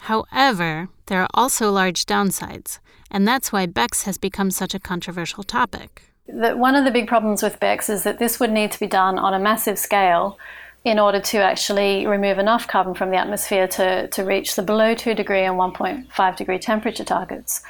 However, 0.00 0.88
there 1.06 1.22
are 1.22 1.28
also 1.32 1.70
large 1.70 2.04
downsides, 2.04 2.80
and 3.10 3.26
that's 3.26 3.50
why 3.50 3.66
BECCS 3.66 4.02
has 4.04 4.18
become 4.18 4.50
such 4.50 4.74
a 4.74 4.78
controversial 4.78 5.42
topic. 5.42 6.02
The, 6.26 6.54
one 6.54 6.74
of 6.74 6.84
the 6.84 6.90
big 6.90 7.08
problems 7.08 7.42
with 7.42 7.58
BECCS 7.60 7.88
is 7.88 8.02
that 8.02 8.18
this 8.18 8.38
would 8.38 8.52
need 8.52 8.72
to 8.72 8.80
be 8.80 8.86
done 8.86 9.18
on 9.18 9.32
a 9.32 9.38
massive 9.38 9.78
scale 9.78 10.38
in 10.84 10.98
order 10.98 11.18
to 11.18 11.38
actually 11.38 12.06
remove 12.06 12.38
enough 12.38 12.68
carbon 12.68 12.92
from 12.92 13.10
the 13.10 13.16
atmosphere 13.16 13.66
to, 13.68 14.06
to 14.08 14.22
reach 14.22 14.54
the 14.54 14.62
below 14.62 14.94
2 14.94 15.14
degree 15.14 15.44
and 15.44 15.56
1.5 15.56 16.36
degree 16.36 16.58
temperature 16.58 17.04
targets. 17.04 17.62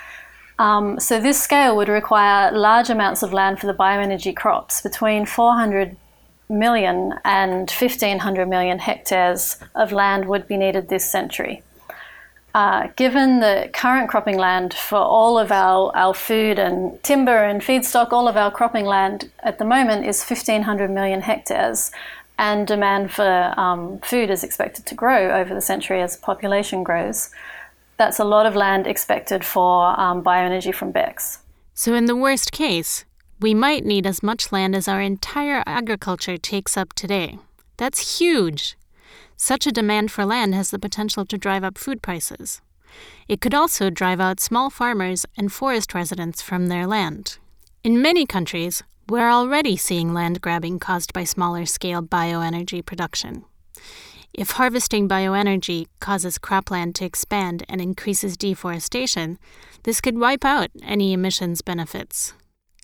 Um, 0.58 1.00
so 1.00 1.20
this 1.20 1.42
scale 1.42 1.76
would 1.76 1.88
require 1.88 2.52
large 2.52 2.90
amounts 2.90 3.22
of 3.22 3.32
land 3.32 3.58
for 3.58 3.66
the 3.66 3.74
bioenergy 3.74 4.34
crops, 4.36 4.80
between 4.80 5.26
400 5.26 5.96
million 6.48 7.14
and 7.24 7.70
1500 7.70 8.48
million 8.48 8.78
hectares 8.78 9.58
of 9.74 9.92
land 9.92 10.26
would 10.26 10.46
be 10.46 10.56
needed 10.56 10.88
this 10.88 11.04
century. 11.04 11.62
Uh, 12.54 12.86
given 12.94 13.40
the 13.40 13.68
current 13.72 14.08
cropping 14.08 14.38
land 14.38 14.72
for 14.72 14.98
all 14.98 15.36
of 15.38 15.50
our, 15.50 15.90
our 15.96 16.14
food 16.14 16.56
and 16.56 17.02
timber 17.02 17.42
and 17.42 17.62
feedstock, 17.62 18.12
all 18.12 18.28
of 18.28 18.36
our 18.36 18.50
cropping 18.50 18.84
land 18.84 19.28
at 19.40 19.58
the 19.58 19.64
moment 19.64 20.06
is 20.06 20.22
1,500 20.22 20.88
million 20.88 21.20
hectares, 21.22 21.90
and 22.38 22.68
demand 22.68 23.10
for 23.10 23.54
um, 23.56 23.98
food 24.00 24.30
is 24.30 24.44
expected 24.44 24.86
to 24.86 24.94
grow 24.94 25.36
over 25.36 25.52
the 25.52 25.60
century 25.60 26.00
as 26.00 26.16
population 26.16 26.84
grows. 26.84 27.30
That's 27.96 28.18
a 28.18 28.24
lot 28.24 28.46
of 28.46 28.56
land 28.56 28.86
expected 28.86 29.44
for 29.44 29.98
um, 29.98 30.22
bioenergy 30.22 30.74
from 30.74 30.92
BECCS. 30.92 31.38
So, 31.74 31.94
in 31.94 32.06
the 32.06 32.16
worst 32.16 32.52
case, 32.52 33.04
we 33.40 33.54
might 33.54 33.84
need 33.84 34.06
as 34.06 34.22
much 34.22 34.52
land 34.52 34.74
as 34.74 34.88
our 34.88 35.00
entire 35.00 35.62
agriculture 35.66 36.36
takes 36.36 36.76
up 36.76 36.92
today. 36.92 37.38
That's 37.76 38.18
huge. 38.18 38.76
Such 39.36 39.66
a 39.66 39.72
demand 39.72 40.12
for 40.12 40.24
land 40.24 40.54
has 40.54 40.70
the 40.70 40.78
potential 40.78 41.26
to 41.26 41.38
drive 41.38 41.64
up 41.64 41.76
food 41.76 42.00
prices. 42.00 42.60
It 43.26 43.40
could 43.40 43.54
also 43.54 43.90
drive 43.90 44.20
out 44.20 44.40
small 44.40 44.70
farmers 44.70 45.26
and 45.36 45.52
forest 45.52 45.94
residents 45.94 46.40
from 46.40 46.68
their 46.68 46.86
land. 46.86 47.38
In 47.82 48.00
many 48.00 48.24
countries, 48.24 48.82
we're 49.08 49.30
already 49.30 49.76
seeing 49.76 50.14
land 50.14 50.40
grabbing 50.40 50.78
caused 50.78 51.12
by 51.12 51.24
smaller 51.24 51.66
scale 51.66 52.02
bioenergy 52.02 52.84
production. 52.84 53.44
If 54.36 54.50
harvesting 54.50 55.08
bioenergy 55.08 55.86
causes 56.00 56.38
cropland 56.38 56.94
to 56.94 57.04
expand 57.04 57.64
and 57.68 57.80
increases 57.80 58.36
deforestation, 58.36 59.38
this 59.84 60.00
could 60.00 60.18
wipe 60.18 60.44
out 60.44 60.70
any 60.82 61.12
emissions 61.12 61.62
benefits. 61.62 62.32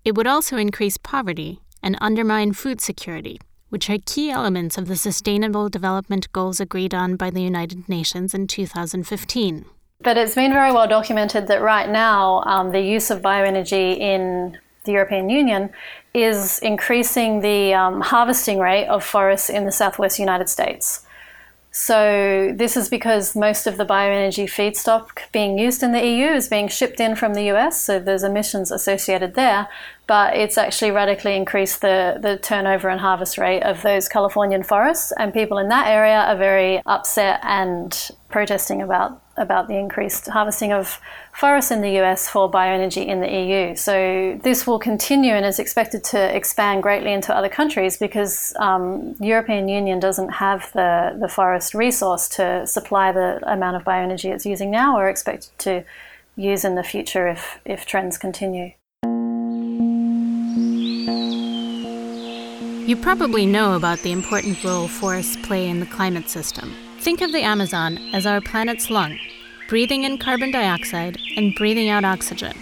It 0.05 0.15
would 0.15 0.29
also 0.29 0.57
increase 0.57 0.97
poverty 0.97 1.61
and 1.83 1.99
undermine 2.01 2.53
food 2.53 2.81
security, 2.81 3.41
which 3.69 3.91
are 3.91 3.99
key 4.07 4.31
elements 4.31 4.79
of 4.79 4.87
the 4.87 4.95
Sustainable 4.95 5.69
Development 5.69 6.31
Goals 6.31 6.61
agreed 6.61 6.95
on 6.95 7.17
by 7.17 7.31
the 7.31 7.43
United 7.43 7.89
Nations 7.89 8.33
in 8.33 8.47
2015. 8.47 9.65
But 10.03 10.17
it's 10.17 10.37
been 10.37 10.53
very 10.53 10.71
well 10.71 10.87
documented 10.87 11.49
that 11.49 11.63
right 11.63 11.89
now 11.89 12.45
um, 12.47 12.71
the 12.71 12.81
use 12.81 13.11
of 13.11 13.23
bioenergy 13.23 13.99
in 13.99 14.57
the 14.85 14.93
European 14.93 15.29
Union 15.29 15.71
is 16.15 16.61
increasing 16.61 17.41
the 17.41 17.75
um, 17.75 18.03
harvesting 18.03 18.61
rate 18.61 18.87
of 18.87 19.03
forests 19.03 19.51
in 19.51 19.65
the 19.65 19.73
southwest 19.73 20.21
United 20.21 20.49
States. 20.49 21.07
So, 21.73 22.53
this 22.53 22.77
is 22.77 22.89
because 22.89 23.37
most 23.37 23.69
of 23.69 23.77
the 23.77 23.87
bioenergy 23.87 24.47
feedstock 24.47 25.31
being 25.31 25.57
used 25.57 25.85
in 25.85 25.93
the 25.93 26.05
EU 26.05 26.27
is 26.27 26.49
being 26.49 26.67
shipped 26.67 26.99
in 26.99 27.15
from 27.15 27.35
the 27.35 27.49
US, 27.53 27.81
so 27.81 28.01
there's 28.01 28.25
emissions 28.25 28.73
associated 28.73 29.35
there, 29.35 29.69
but 30.09 30.37
it's 30.37 30.59
actually 30.59 30.91
radically 30.91 31.37
increased 31.37 31.81
the, 31.81 32.19
the 32.21 32.37
turnover 32.39 32.89
and 32.89 33.01
harvest 33.01 33.39
rate 33.39 33.63
of 33.63 33.83
those 33.83 34.09
Californian 34.09 34.65
forests, 34.65 35.13
and 35.17 35.33
people 35.33 35.59
in 35.59 35.69
that 35.69 35.87
area 35.87 36.19
are 36.23 36.37
very 36.37 36.83
upset 36.87 37.39
and 37.45 38.11
protesting 38.31 38.83
about 38.83 39.23
about 39.41 39.67
the 39.67 39.77
increased 39.77 40.29
harvesting 40.29 40.73
of 40.73 41.01
forests 41.33 41.71
in 41.71 41.81
the 41.81 41.99
US 42.01 42.29
for 42.29 42.51
bioenergy 42.51 43.07
in 43.07 43.21
the 43.21 43.29
EU. 43.29 43.75
So 43.75 44.39
this 44.43 44.67
will 44.67 44.79
continue 44.79 45.33
and 45.33 45.45
is 45.45 45.59
expected 45.59 46.05
to 46.05 46.37
expand 46.37 46.83
greatly 46.83 47.13
into 47.13 47.35
other 47.35 47.49
countries 47.49 47.97
because 47.97 48.55
um, 48.59 49.17
European 49.21 49.69
Union 49.69 49.99
doesn't 49.99 50.29
have 50.29 50.71
the, 50.73 51.17
the 51.19 51.29
forest 51.29 51.75
resource 51.75 52.29
to 52.37 52.67
supply 52.67 53.11
the 53.11 53.41
amount 53.51 53.77
of 53.77 53.85
bioenergy 53.85 54.33
it's 54.33 54.47
using 54.47 54.71
now 54.71 54.97
or 54.97 55.09
expected 55.09 55.51
to 55.59 55.85
use 56.37 56.65
in 56.65 56.75
the 56.75 56.85
future 56.85 57.27
if, 57.27 57.61
if 57.65 57.87
trends 57.87 58.17
continue. 58.19 58.73
You 62.91 62.97
probably 62.97 63.47
know 63.47 63.77
about 63.77 64.01
the 64.01 64.11
important 64.11 64.65
role 64.65 64.89
forests 64.89 65.37
play 65.47 65.69
in 65.69 65.79
the 65.79 65.87
climate 65.87 66.29
system. 66.29 66.75
Think 66.99 67.21
of 67.21 67.31
the 67.31 67.41
Amazon 67.41 67.99
as 68.13 68.27
our 68.27 68.41
planet's 68.41 68.91
lung, 68.91 69.17
breathing 69.71 70.03
in 70.03 70.19
carbon 70.19 70.51
dioxide 70.51 71.17
and 71.37 71.55
breathing 71.55 71.89
out 71.89 72.05
oxygen. 72.05 72.53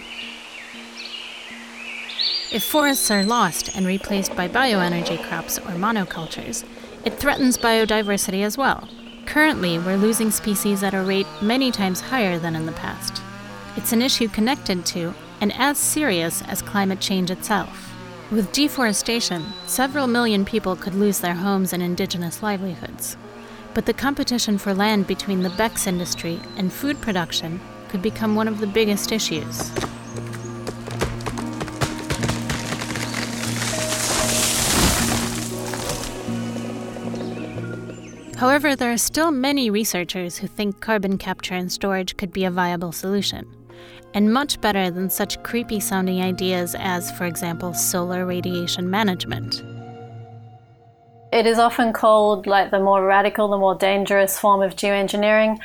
If 2.51 2.63
forests 2.63 3.09
are 3.09 3.23
lost 3.23 3.75
and 3.75 3.87
replaced 3.87 4.35
by 4.35 4.47
bioenergy 4.47 5.27
crops 5.27 5.57
or 5.57 5.71
monocultures, 5.71 6.63
it 7.03 7.15
threatens 7.15 7.57
biodiversity 7.57 8.43
as 8.43 8.59
well. 8.59 8.87
Currently, 9.25 9.79
we're 9.79 9.97
losing 9.97 10.29
species 10.29 10.83
at 10.83 10.93
a 10.93 11.01
rate 11.01 11.25
many 11.41 11.71
times 11.71 11.99
higher 11.99 12.37
than 12.37 12.55
in 12.55 12.67
the 12.67 12.73
past. 12.73 13.23
It's 13.75 13.91
an 13.91 14.03
issue 14.03 14.27
connected 14.27 14.85
to 14.87 15.15
and 15.41 15.51
as 15.55 15.79
serious 15.79 16.43
as 16.43 16.61
climate 16.61 16.99
change 16.99 17.31
itself. 17.31 17.91
With 18.29 18.51
deforestation, 18.51 19.43
several 19.65 20.05
million 20.05 20.45
people 20.45 20.75
could 20.75 20.93
lose 20.93 21.17
their 21.17 21.33
homes 21.33 21.73
and 21.73 21.81
indigenous 21.81 22.43
livelihoods. 22.43 23.17
But 23.73 23.85
the 23.85 23.93
competition 23.93 24.57
for 24.57 24.73
land 24.73 25.07
between 25.07 25.43
the 25.43 25.49
BECCS 25.49 25.87
industry 25.87 26.39
and 26.57 26.73
food 26.73 26.99
production 27.01 27.61
could 27.87 28.01
become 28.01 28.35
one 28.35 28.47
of 28.47 28.59
the 28.59 28.67
biggest 28.67 29.11
issues. 29.11 29.71
However, 38.39 38.73
there 38.73 38.91
are 38.91 38.97
still 38.97 39.31
many 39.31 39.69
researchers 39.69 40.37
who 40.37 40.47
think 40.47 40.79
carbon 40.79 41.17
capture 41.17 41.55
and 41.55 41.69
storage 41.69 42.15
could 42.15 42.31
be 42.31 42.45
a 42.45 42.51
viable 42.51 42.93
solution, 42.93 43.45
and 44.13 44.33
much 44.33 44.61
better 44.61 44.89
than 44.89 45.09
such 45.09 45.43
creepy 45.43 45.81
sounding 45.81 46.21
ideas 46.21 46.73
as, 46.79 47.11
for 47.17 47.25
example, 47.25 47.73
solar 47.73 48.25
radiation 48.25 48.89
management. 48.89 49.61
It 51.31 51.45
is 51.45 51.59
often 51.59 51.93
called 51.93 52.47
like 52.47 52.71
the 52.71 52.79
more 52.79 53.05
radical, 53.05 53.49
the 53.49 53.57
more 53.57 53.75
dangerous 53.75 54.39
form 54.39 54.61
of 54.61 54.75
geoengineering. 54.75 55.59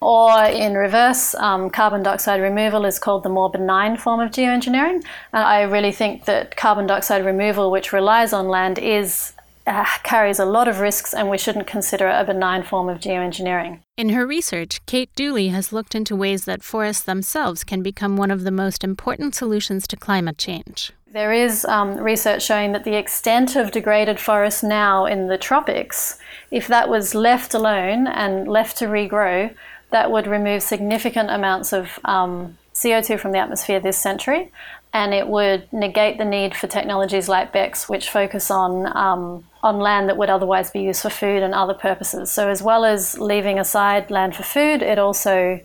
Or 0.00 0.44
in 0.44 0.74
reverse, 0.74 1.34
um, 1.34 1.68
carbon 1.68 2.02
dioxide 2.02 2.40
removal 2.40 2.86
is 2.86 2.98
called 2.98 3.22
the 3.22 3.28
more 3.28 3.50
benign 3.50 3.98
form 3.98 4.20
of 4.20 4.30
geoengineering. 4.30 5.04
And 5.32 5.44
I 5.44 5.62
really 5.62 5.92
think 5.92 6.24
that 6.24 6.56
carbon 6.56 6.86
dioxide 6.86 7.24
removal, 7.24 7.70
which 7.70 7.92
relies 7.92 8.32
on 8.32 8.48
land, 8.48 8.78
is 8.78 9.34
uh, 9.66 9.84
carries 10.02 10.38
a 10.38 10.44
lot 10.46 10.68
of 10.68 10.80
risks, 10.80 11.12
and 11.12 11.28
we 11.28 11.36
shouldn't 11.36 11.66
consider 11.66 12.08
it 12.08 12.20
a 12.20 12.24
benign 12.24 12.62
form 12.62 12.88
of 12.88 12.98
geoengineering. 12.98 13.80
In 13.96 14.08
her 14.08 14.26
research, 14.26 14.80
Kate 14.86 15.14
Dooley 15.14 15.48
has 15.48 15.72
looked 15.72 15.94
into 15.94 16.16
ways 16.16 16.46
that 16.46 16.62
forests 16.62 17.04
themselves 17.04 17.62
can 17.62 17.82
become 17.82 18.16
one 18.16 18.30
of 18.30 18.42
the 18.42 18.50
most 18.50 18.82
important 18.82 19.34
solutions 19.34 19.86
to 19.88 19.96
climate 19.96 20.38
change. 20.38 20.92
There 21.12 21.32
is 21.32 21.64
um, 21.64 21.96
research 21.96 22.42
showing 22.42 22.70
that 22.70 22.84
the 22.84 22.94
extent 22.94 23.56
of 23.56 23.72
degraded 23.72 24.20
forests 24.20 24.62
now 24.62 25.06
in 25.06 25.26
the 25.26 25.36
tropics, 25.36 26.20
if 26.52 26.68
that 26.68 26.88
was 26.88 27.16
left 27.16 27.52
alone 27.52 28.06
and 28.06 28.46
left 28.46 28.76
to 28.76 28.86
regrow, 28.86 29.52
that 29.90 30.12
would 30.12 30.28
remove 30.28 30.62
significant 30.62 31.28
amounts 31.28 31.72
of 31.72 31.98
um, 32.04 32.56
CO2 32.74 33.18
from 33.18 33.32
the 33.32 33.38
atmosphere 33.38 33.80
this 33.80 33.98
century, 33.98 34.52
and 34.92 35.12
it 35.12 35.26
would 35.26 35.70
negate 35.72 36.16
the 36.18 36.24
need 36.24 36.54
for 36.54 36.68
technologies 36.68 37.28
like 37.28 37.52
BECCS, 37.52 37.88
which 37.88 38.08
focus 38.08 38.48
on 38.48 38.96
um, 38.96 39.44
on 39.64 39.80
land 39.80 40.08
that 40.08 40.16
would 40.16 40.30
otherwise 40.30 40.70
be 40.70 40.80
used 40.80 41.02
for 41.02 41.10
food 41.10 41.42
and 41.42 41.54
other 41.54 41.74
purposes. 41.74 42.30
So, 42.30 42.48
as 42.48 42.62
well 42.62 42.84
as 42.84 43.18
leaving 43.18 43.58
aside 43.58 44.12
land 44.12 44.36
for 44.36 44.44
food, 44.44 44.80
it 44.80 44.98
also 44.98 45.60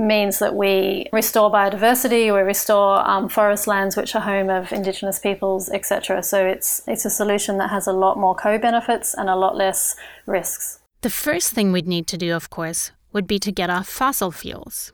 means 0.00 0.38
that 0.38 0.56
we 0.56 1.06
restore 1.12 1.52
biodiversity, 1.52 2.32
we 2.34 2.40
restore 2.40 3.08
um, 3.08 3.28
forest 3.28 3.66
lands 3.66 3.96
which 3.96 4.14
are 4.16 4.22
home 4.22 4.50
of 4.50 4.72
indigenous 4.72 5.18
peoples, 5.18 5.68
etc. 5.68 6.22
So 6.22 6.46
it's 6.46 6.82
it's 6.88 7.04
a 7.04 7.10
solution 7.10 7.58
that 7.58 7.70
has 7.70 7.86
a 7.86 7.92
lot 7.92 8.18
more 8.18 8.34
co-benefits 8.34 9.14
and 9.14 9.28
a 9.28 9.36
lot 9.36 9.56
less 9.56 9.96
risks. 10.26 10.80
The 11.02 11.10
first 11.10 11.52
thing 11.52 11.70
we'd 11.70 11.86
need 11.86 12.06
to 12.08 12.18
do, 12.18 12.34
of 12.34 12.50
course, 12.50 12.92
would 13.12 13.26
be 13.26 13.38
to 13.38 13.52
get 13.52 13.70
off 13.70 13.88
fossil 13.88 14.30
fuels. 14.30 14.92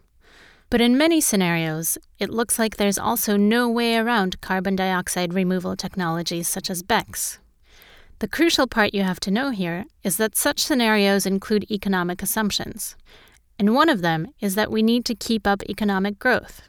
But 0.68 0.80
in 0.80 0.98
many 0.98 1.20
scenarios, 1.20 1.96
it 2.18 2.30
looks 2.30 2.58
like 2.58 2.76
there's 2.76 2.98
also 2.98 3.36
no 3.36 3.68
way 3.68 3.96
around 3.96 4.40
carbon 4.40 4.74
dioxide 4.74 5.32
removal 5.32 5.76
technologies 5.76 6.48
such 6.48 6.70
as 6.70 6.82
BECCS. 6.82 7.38
The 8.18 8.28
crucial 8.28 8.66
part 8.66 8.94
you 8.94 9.02
have 9.02 9.20
to 9.20 9.30
know 9.30 9.50
here 9.50 9.84
is 10.02 10.16
that 10.16 10.36
such 10.36 10.64
scenarios 10.64 11.26
include 11.26 11.70
economic 11.70 12.22
assumptions. 12.22 12.96
And 13.58 13.74
one 13.74 13.88
of 13.88 14.02
them 14.02 14.28
is 14.40 14.54
that 14.54 14.70
we 14.70 14.82
need 14.82 15.04
to 15.06 15.14
keep 15.14 15.46
up 15.46 15.62
economic 15.68 16.18
growth, 16.18 16.62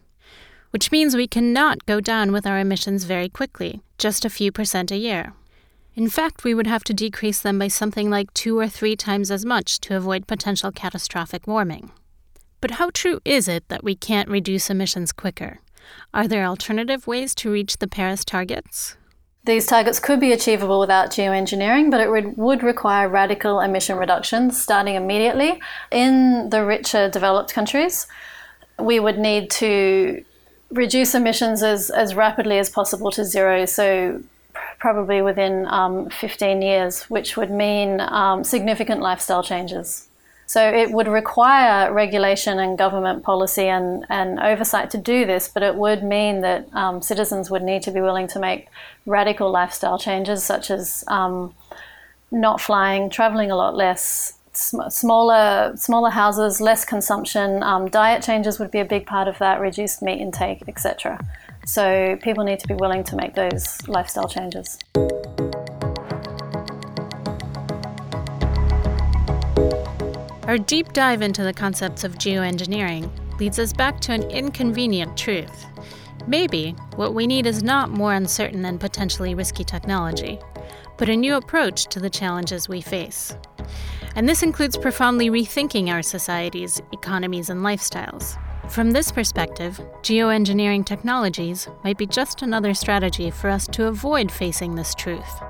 which 0.71 0.91
means 0.91 1.15
we 1.15 1.27
cannot 1.27 1.85
go 1.85 1.99
down 1.99 2.31
with 2.31 2.47
our 2.47 2.59
emissions 2.59 3.03
very 3.03 3.29
quickly, 3.29 3.81
just 3.97 4.23
a 4.23 4.29
few 4.29 4.51
percent 4.51 4.91
a 4.91 4.97
year. 4.97 5.33
In 5.95 6.09
fact, 6.09 6.43
we 6.43 6.53
would 6.53 6.67
have 6.67 6.83
to 6.85 6.93
decrease 6.93 7.41
them 7.41 7.57
by 7.57 7.69
something 7.69 8.09
like 8.09 8.33
two 8.33 8.57
or 8.59 8.67
three 8.67 8.95
times 8.95 9.31
as 9.31 9.43
much 9.43 9.79
to 9.81 9.97
avoid 9.97 10.27
potential 10.27 10.71
catastrophic 10.71 11.47
warming. 11.47 11.91
But 12.61 12.71
how 12.71 12.91
true 12.91 13.19
is 13.25 13.47
it 13.47 13.67
that 13.67 13.83
we 13.83 13.95
can't 13.95 14.29
reduce 14.29 14.69
emissions 14.69 15.11
quicker? 15.11 15.59
Are 16.13 16.27
there 16.27 16.45
alternative 16.45 17.07
ways 17.07 17.33
to 17.35 17.51
reach 17.51 17.77
the 17.77 17.87
Paris 17.87 18.23
targets? 18.23 18.95
These 19.47 19.65
targets 19.65 20.01
could 20.01 20.19
be 20.19 20.33
achievable 20.33 20.77
without 20.77 21.09
geoengineering, 21.09 21.89
but 21.89 22.01
it 22.01 22.11
would, 22.11 22.35
would 22.35 22.63
require 22.63 23.07
radical 23.07 23.61
emission 23.61 23.97
reductions 23.97 24.61
starting 24.61 24.95
immediately. 24.95 25.61
In 25.89 26.49
the 26.49 26.65
richer 26.65 27.09
developed 27.09 27.53
countries, 27.53 28.07
we 28.77 28.99
would 28.99 29.17
need 29.17 29.49
to 29.51 30.21
reduce 30.69 31.15
emissions 31.15 31.63
as, 31.63 31.89
as 31.89 32.13
rapidly 32.13 32.59
as 32.59 32.69
possible 32.69 33.09
to 33.11 33.23
zero. 33.23 33.63
So 33.63 34.21
probably 34.79 35.21
within 35.21 35.65
um, 35.67 36.09
15 36.09 36.61
years, 36.61 37.03
which 37.03 37.37
would 37.37 37.49
mean 37.49 38.01
um, 38.01 38.43
significant 38.43 38.99
lifestyle 38.99 39.43
changes. 39.43 40.06
So 40.47 40.65
it 40.65 40.91
would 40.91 41.09
require 41.09 41.91
regulation 41.91 42.57
and 42.57 42.77
government 42.77 43.21
policy 43.21 43.67
and, 43.67 44.05
and 44.07 44.39
oversight 44.39 44.89
to 44.91 44.97
do 44.97 45.25
this, 45.25 45.49
but 45.49 45.61
it 45.61 45.75
would 45.75 46.03
mean 46.03 46.39
that 46.39 46.73
um, 46.73 47.01
citizens 47.01 47.51
would 47.51 47.63
need 47.63 47.83
to 47.83 47.91
be 47.91 47.99
willing 47.99 48.27
to 48.29 48.39
make 48.39 48.69
radical 49.05 49.51
lifestyle 49.51 49.99
changes, 49.99 50.45
such 50.45 50.71
as 50.71 51.03
um, 51.09 51.53
not 52.31 52.61
flying, 52.61 53.09
traveling 53.09 53.51
a 53.51 53.57
lot 53.57 53.75
less, 53.75 54.37
sm- 54.53 54.87
smaller 54.89 55.73
smaller 55.75 56.11
houses, 56.11 56.61
less 56.61 56.85
consumption. 56.85 57.61
Um, 57.61 57.89
diet 57.89 58.23
changes 58.23 58.57
would 58.57 58.71
be 58.71 58.79
a 58.79 58.85
big 58.85 59.05
part 59.05 59.27
of 59.27 59.37
that, 59.39 59.59
reduced 59.59 60.01
meat 60.01 60.21
intake, 60.21 60.63
etc. 60.69 61.19
So 61.65 62.17
people 62.21 62.45
need 62.45 62.61
to 62.61 62.67
be 62.67 62.73
willing 62.73 63.03
to 63.03 63.17
make 63.17 63.35
those 63.35 63.85
lifestyle 63.89 64.29
changes. 64.29 64.79
Our 70.47 70.57
deep 70.57 70.93
dive 70.93 71.21
into 71.21 71.43
the 71.43 71.51
concepts 71.51 72.05
of 72.05 72.15
geoengineering 72.15 73.11
leads 73.37 73.59
us 73.59 73.73
back 73.73 73.99
to 73.99 74.13
an 74.13 74.23
inconvenient 74.31 75.17
truth. 75.17 75.65
Maybe 76.25 76.71
what 76.95 77.13
we 77.13 77.27
need 77.27 77.45
is 77.45 77.63
not 77.63 77.89
more 77.89 78.13
uncertain 78.13 78.63
and 78.63 78.79
potentially 78.79 79.35
risky 79.35 79.65
technology, 79.65 80.39
but 80.97 81.09
a 81.09 81.17
new 81.17 81.35
approach 81.35 81.87
to 81.87 81.99
the 81.99 82.09
challenges 82.09 82.69
we 82.69 82.79
face. 82.79 83.35
And 84.15 84.27
this 84.27 84.41
includes 84.41 84.77
profoundly 84.77 85.29
rethinking 85.29 85.89
our 85.89 86.01
societies, 86.01 86.81
economies, 86.93 87.49
and 87.49 87.59
lifestyles. 87.59 88.37
From 88.71 88.91
this 88.91 89.11
perspective, 89.11 89.81
geoengineering 90.01 90.85
technologies 90.85 91.67
might 91.83 91.97
be 91.97 92.07
just 92.07 92.41
another 92.41 92.73
strategy 92.73 93.31
for 93.31 93.49
us 93.49 93.67
to 93.67 93.87
avoid 93.87 94.31
facing 94.31 94.75
this 94.75 94.95
truth. 94.95 95.41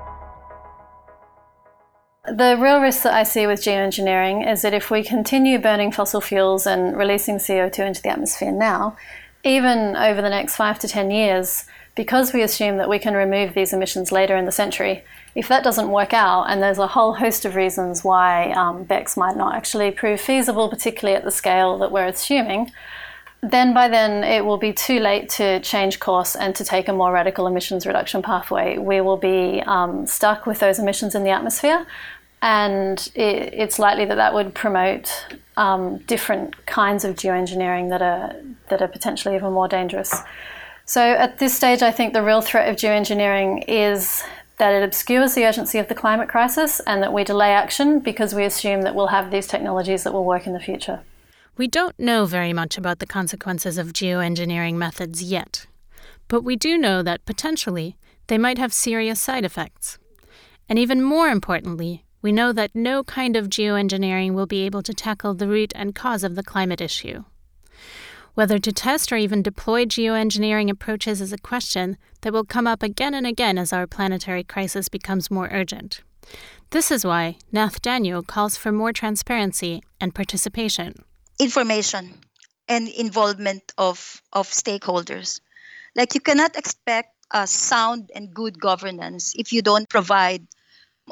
The 2.30 2.58
real 2.60 2.80
risk 2.80 3.04
that 3.04 3.14
I 3.14 3.22
see 3.22 3.46
with 3.46 3.62
geoengineering 3.62 4.46
is 4.46 4.60
that 4.62 4.74
if 4.74 4.90
we 4.90 5.02
continue 5.02 5.58
burning 5.58 5.90
fossil 5.90 6.20
fuels 6.20 6.66
and 6.66 6.96
releasing 6.96 7.36
CO2 7.36 7.78
into 7.86 8.02
the 8.02 8.10
atmosphere 8.10 8.52
now, 8.52 8.96
even 9.44 9.96
over 9.96 10.20
the 10.20 10.28
next 10.28 10.56
five 10.56 10.78
to 10.80 10.88
10 10.88 11.10
years, 11.10 11.64
because 11.94 12.34
we 12.34 12.42
assume 12.42 12.76
that 12.76 12.88
we 12.88 12.98
can 12.98 13.14
remove 13.14 13.54
these 13.54 13.72
emissions 13.72 14.12
later 14.12 14.36
in 14.36 14.44
the 14.44 14.52
century, 14.52 15.04
if 15.34 15.48
that 15.48 15.64
doesn't 15.64 15.88
work 15.88 16.12
out, 16.12 16.44
and 16.44 16.62
there's 16.62 16.78
a 16.78 16.86
whole 16.88 17.14
host 17.14 17.46
of 17.46 17.54
reasons 17.54 18.04
why 18.04 18.50
um, 18.52 18.86
might 19.16 19.36
not 19.36 19.54
actually 19.54 19.90
prove 19.90 20.20
feasible, 20.20 20.68
particularly 20.68 21.16
at 21.16 21.24
the 21.24 21.30
scale 21.30 21.78
that 21.78 21.90
we're 21.90 22.06
assuming, 22.06 22.70
then 23.40 23.72
by 23.72 23.88
then 23.88 24.24
it 24.24 24.44
will 24.44 24.56
be 24.58 24.72
too 24.72 24.98
late 24.98 25.28
to 25.28 25.60
change 25.60 26.00
course 26.00 26.34
and 26.34 26.54
to 26.56 26.64
take 26.64 26.88
a 26.88 26.92
more 26.92 27.12
radical 27.12 27.46
emissions 27.46 27.86
reduction 27.86 28.20
pathway. 28.20 28.78
We 28.78 29.00
will 29.00 29.16
be 29.16 29.62
um, 29.64 30.06
stuck 30.06 30.44
with 30.44 30.58
those 30.58 30.78
emissions 30.78 31.14
in 31.14 31.22
the 31.22 31.30
atmosphere, 31.30 31.86
and 32.42 33.10
it, 33.14 33.52
it's 33.54 33.78
likely 33.78 34.04
that 34.04 34.16
that 34.16 34.34
would 34.34 34.54
promote 34.54 35.26
um, 35.56 35.98
different 35.98 36.66
kinds 36.66 37.04
of 37.04 37.16
geoengineering 37.16 37.90
that 37.90 38.02
are 38.02 38.36
that 38.68 38.82
are 38.82 38.88
potentially 38.88 39.34
even 39.34 39.52
more 39.52 39.68
dangerous. 39.68 40.14
So 40.84 41.02
at 41.02 41.38
this 41.38 41.54
stage, 41.54 41.82
I 41.82 41.90
think 41.90 42.12
the 42.12 42.22
real 42.22 42.40
threat 42.40 42.68
of 42.68 42.76
geoengineering 42.76 43.64
is 43.68 44.22
that 44.58 44.72
it 44.72 44.82
obscures 44.82 45.34
the 45.34 45.44
urgency 45.44 45.78
of 45.78 45.88
the 45.88 45.94
climate 45.94 46.28
crisis 46.28 46.80
and 46.80 47.02
that 47.02 47.12
we 47.12 47.24
delay 47.24 47.52
action 47.52 48.00
because 48.00 48.34
we 48.34 48.44
assume 48.44 48.82
that 48.82 48.94
we'll 48.94 49.08
have 49.08 49.30
these 49.30 49.46
technologies 49.46 50.04
that 50.04 50.12
will 50.12 50.24
work 50.24 50.46
in 50.46 50.52
the 50.52 50.60
future. 50.60 51.00
We 51.56 51.66
don't 51.68 51.98
know 51.98 52.24
very 52.24 52.52
much 52.52 52.78
about 52.78 52.98
the 52.98 53.06
consequences 53.06 53.78
of 53.78 53.92
geoengineering 53.92 54.74
methods 54.74 55.22
yet, 55.22 55.66
but 56.28 56.42
we 56.42 56.56
do 56.56 56.78
know 56.78 57.02
that 57.02 57.24
potentially 57.24 57.96
they 58.28 58.38
might 58.38 58.58
have 58.58 58.72
serious 58.72 59.20
side 59.20 59.44
effects. 59.44 59.98
And 60.68 60.78
even 60.78 61.02
more 61.02 61.28
importantly, 61.28 62.04
we 62.20 62.32
know 62.32 62.52
that 62.52 62.74
no 62.74 63.04
kind 63.04 63.36
of 63.36 63.48
geoengineering 63.48 64.32
will 64.32 64.46
be 64.46 64.64
able 64.64 64.82
to 64.82 64.94
tackle 64.94 65.34
the 65.34 65.48
root 65.48 65.72
and 65.74 65.94
cause 65.94 66.24
of 66.24 66.34
the 66.34 66.42
climate 66.42 66.80
issue. 66.80 67.24
Whether 68.34 68.58
to 68.58 68.72
test 68.72 69.10
or 69.10 69.16
even 69.16 69.42
deploy 69.42 69.84
geoengineering 69.84 70.70
approaches 70.70 71.20
is 71.20 71.32
a 71.32 71.38
question 71.38 71.96
that 72.20 72.32
will 72.32 72.44
come 72.44 72.66
up 72.66 72.82
again 72.82 73.14
and 73.14 73.26
again 73.26 73.58
as 73.58 73.72
our 73.72 73.86
planetary 73.86 74.44
crisis 74.44 74.88
becomes 74.88 75.30
more 75.30 75.48
urgent. 75.50 76.02
This 76.70 76.90
is 76.90 77.04
why 77.04 77.38
Neth 77.52 77.80
Daño 77.80 78.26
calls 78.26 78.56
for 78.56 78.70
more 78.70 78.92
transparency 78.92 79.82
and 80.00 80.14
participation. 80.14 80.94
Information 81.40 82.14
and 82.68 82.88
involvement 82.88 83.72
of, 83.78 84.22
of 84.32 84.48
stakeholders. 84.48 85.40
Like 85.96 86.14
you 86.14 86.20
cannot 86.20 86.56
expect 86.56 87.14
a 87.30 87.46
sound 87.46 88.10
and 88.14 88.32
good 88.32 88.60
governance 88.60 89.34
if 89.36 89.52
you 89.52 89.62
don't 89.62 89.88
provide 89.88 90.46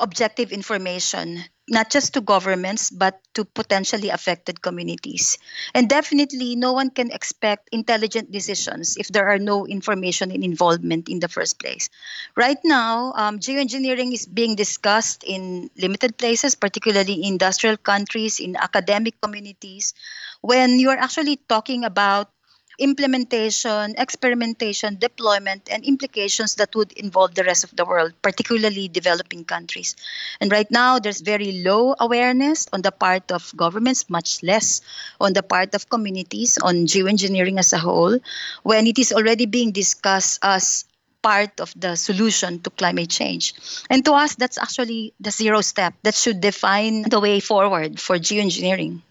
objective 0.00 0.52
information 0.52 1.44
not 1.68 1.90
just 1.90 2.14
to 2.14 2.20
governments 2.20 2.90
but 2.90 3.18
to 3.34 3.44
potentially 3.44 4.08
affected 4.08 4.62
communities. 4.62 5.38
And 5.74 5.88
definitely 5.88 6.54
no 6.54 6.72
one 6.72 6.90
can 6.90 7.10
expect 7.10 7.68
intelligent 7.72 8.30
decisions 8.30 8.96
if 8.96 9.08
there 9.08 9.26
are 9.26 9.38
no 9.38 9.66
information 9.66 10.30
and 10.30 10.44
involvement 10.44 11.08
in 11.08 11.18
the 11.18 11.28
first 11.28 11.58
place. 11.58 11.90
Right 12.36 12.58
now 12.64 13.12
um, 13.16 13.38
geoengineering 13.40 14.14
is 14.14 14.26
being 14.26 14.54
discussed 14.54 15.24
in 15.24 15.70
limited 15.76 16.16
places 16.16 16.54
particularly 16.54 17.26
industrial 17.26 17.76
countries 17.76 18.38
in 18.38 18.56
academic 18.56 19.20
communities. 19.20 19.94
When 20.40 20.78
you're 20.78 20.98
actually 20.98 21.36
talking 21.48 21.84
about 21.84 22.30
implementation, 22.78 23.94
experimentation, 23.96 24.96
deployment, 24.98 25.68
and 25.70 25.84
implications 25.84 26.56
that 26.56 26.74
would 26.74 26.92
involve 26.92 27.34
the 27.34 27.44
rest 27.44 27.64
of 27.64 27.74
the 27.76 27.84
world, 27.84 28.12
particularly 28.22 28.88
developing 28.88 29.44
countries. 29.44 29.96
And 30.40 30.52
right 30.52 30.70
now, 30.70 30.98
there's 30.98 31.20
very 31.20 31.62
low 31.62 31.94
awareness 31.98 32.66
on 32.72 32.82
the 32.82 32.92
part 32.92 33.32
of 33.32 33.52
governments, 33.56 34.10
much 34.10 34.42
less 34.42 34.80
on 35.20 35.32
the 35.32 35.42
part 35.42 35.74
of 35.74 35.88
communities 35.88 36.58
on 36.62 36.86
geoengineering 36.86 37.58
as 37.58 37.72
a 37.72 37.78
whole, 37.78 38.18
when 38.62 38.86
it 38.86 38.98
is 38.98 39.12
already 39.12 39.46
being 39.46 39.72
discussed 39.72 40.38
as 40.42 40.84
part 41.22 41.60
of 41.60 41.74
the 41.74 41.96
solution 41.96 42.60
to 42.60 42.70
climate 42.70 43.10
change. 43.10 43.54
And 43.90 44.04
to 44.04 44.12
us, 44.12 44.36
that's 44.36 44.58
actually 44.58 45.12
the 45.18 45.30
zero 45.30 45.60
step 45.60 45.94
that 46.04 46.14
should 46.14 46.40
define 46.40 47.02
the 47.02 47.18
way 47.18 47.40
forward 47.40 47.98
for 47.98 48.16
geoengineering. 48.16 49.02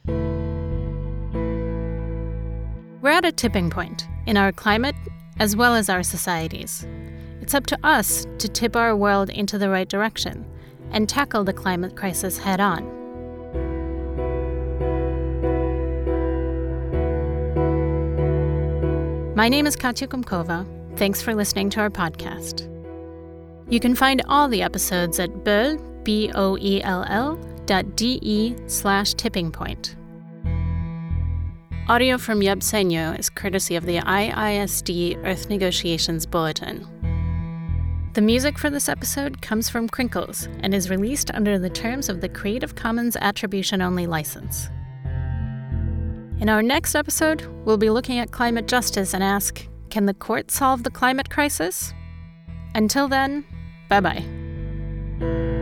We're 3.05 3.11
at 3.11 3.23
a 3.23 3.31
tipping 3.31 3.69
point 3.69 4.07
in 4.25 4.35
our 4.35 4.51
climate 4.51 4.95
as 5.37 5.55
well 5.55 5.75
as 5.75 5.89
our 5.89 6.01
societies. 6.01 6.87
It's 7.39 7.53
up 7.53 7.67
to 7.67 7.77
us 7.83 8.25
to 8.39 8.47
tip 8.47 8.75
our 8.75 8.95
world 8.95 9.29
into 9.29 9.59
the 9.59 9.69
right 9.69 9.87
direction 9.87 10.43
and 10.89 11.07
tackle 11.07 11.43
the 11.43 11.53
climate 11.53 11.95
crisis 11.95 12.39
head 12.39 12.59
on. 12.59 12.83
My 19.35 19.49
name 19.49 19.67
is 19.67 19.75
Katya 19.75 20.07
Kumkova. 20.07 20.65
Thanks 20.97 21.21
for 21.21 21.35
listening 21.35 21.69
to 21.69 21.81
our 21.81 21.91
podcast. 21.91 22.67
You 23.69 23.79
can 23.79 23.93
find 23.93 24.23
all 24.27 24.47
the 24.47 24.63
episodes 24.63 25.19
at 25.19 25.29
boell, 25.43 25.79
B-O-E-L-L, 26.03 27.35
dot 27.67 27.95
D-E 27.95 28.55
slash 28.65 29.13
tipping 29.13 29.51
point. 29.51 29.95
Audio 31.87 32.17
from 32.17 32.39
Yeb 32.39 32.61
Saño 32.61 33.17
is 33.19 33.29
courtesy 33.29 33.75
of 33.75 33.85
the 33.85 33.97
IISD 33.97 35.23
Earth 35.23 35.51
Negotiations 35.51 36.25
Bulletin. 36.25 36.83
The 38.13 38.21
music 38.21 38.57
for 38.57 38.71
this 38.71 38.89
episode 38.89 39.39
comes 39.43 39.69
from 39.69 39.87
Crinkles 39.87 40.47
and 40.61 40.73
is 40.73 40.89
released 40.89 41.29
under 41.35 41.59
the 41.59 41.69
terms 41.69 42.09
of 42.09 42.21
the 42.21 42.29
Creative 42.29 42.73
Commons 42.73 43.15
Attribution 43.15 43.83
Only 43.83 44.07
license. 44.07 44.67
In 46.39 46.49
our 46.49 46.63
next 46.63 46.95
episode, 46.95 47.45
we'll 47.65 47.77
be 47.77 47.91
looking 47.91 48.17
at 48.17 48.31
climate 48.31 48.67
justice 48.67 49.13
and 49.13 49.23
ask 49.23 49.67
can 49.91 50.07
the 50.07 50.15
court 50.15 50.49
solve 50.49 50.81
the 50.81 50.89
climate 50.89 51.29
crisis? 51.29 51.93
Until 52.73 53.07
then, 53.07 53.45
bye 53.89 53.99
bye. 54.01 55.54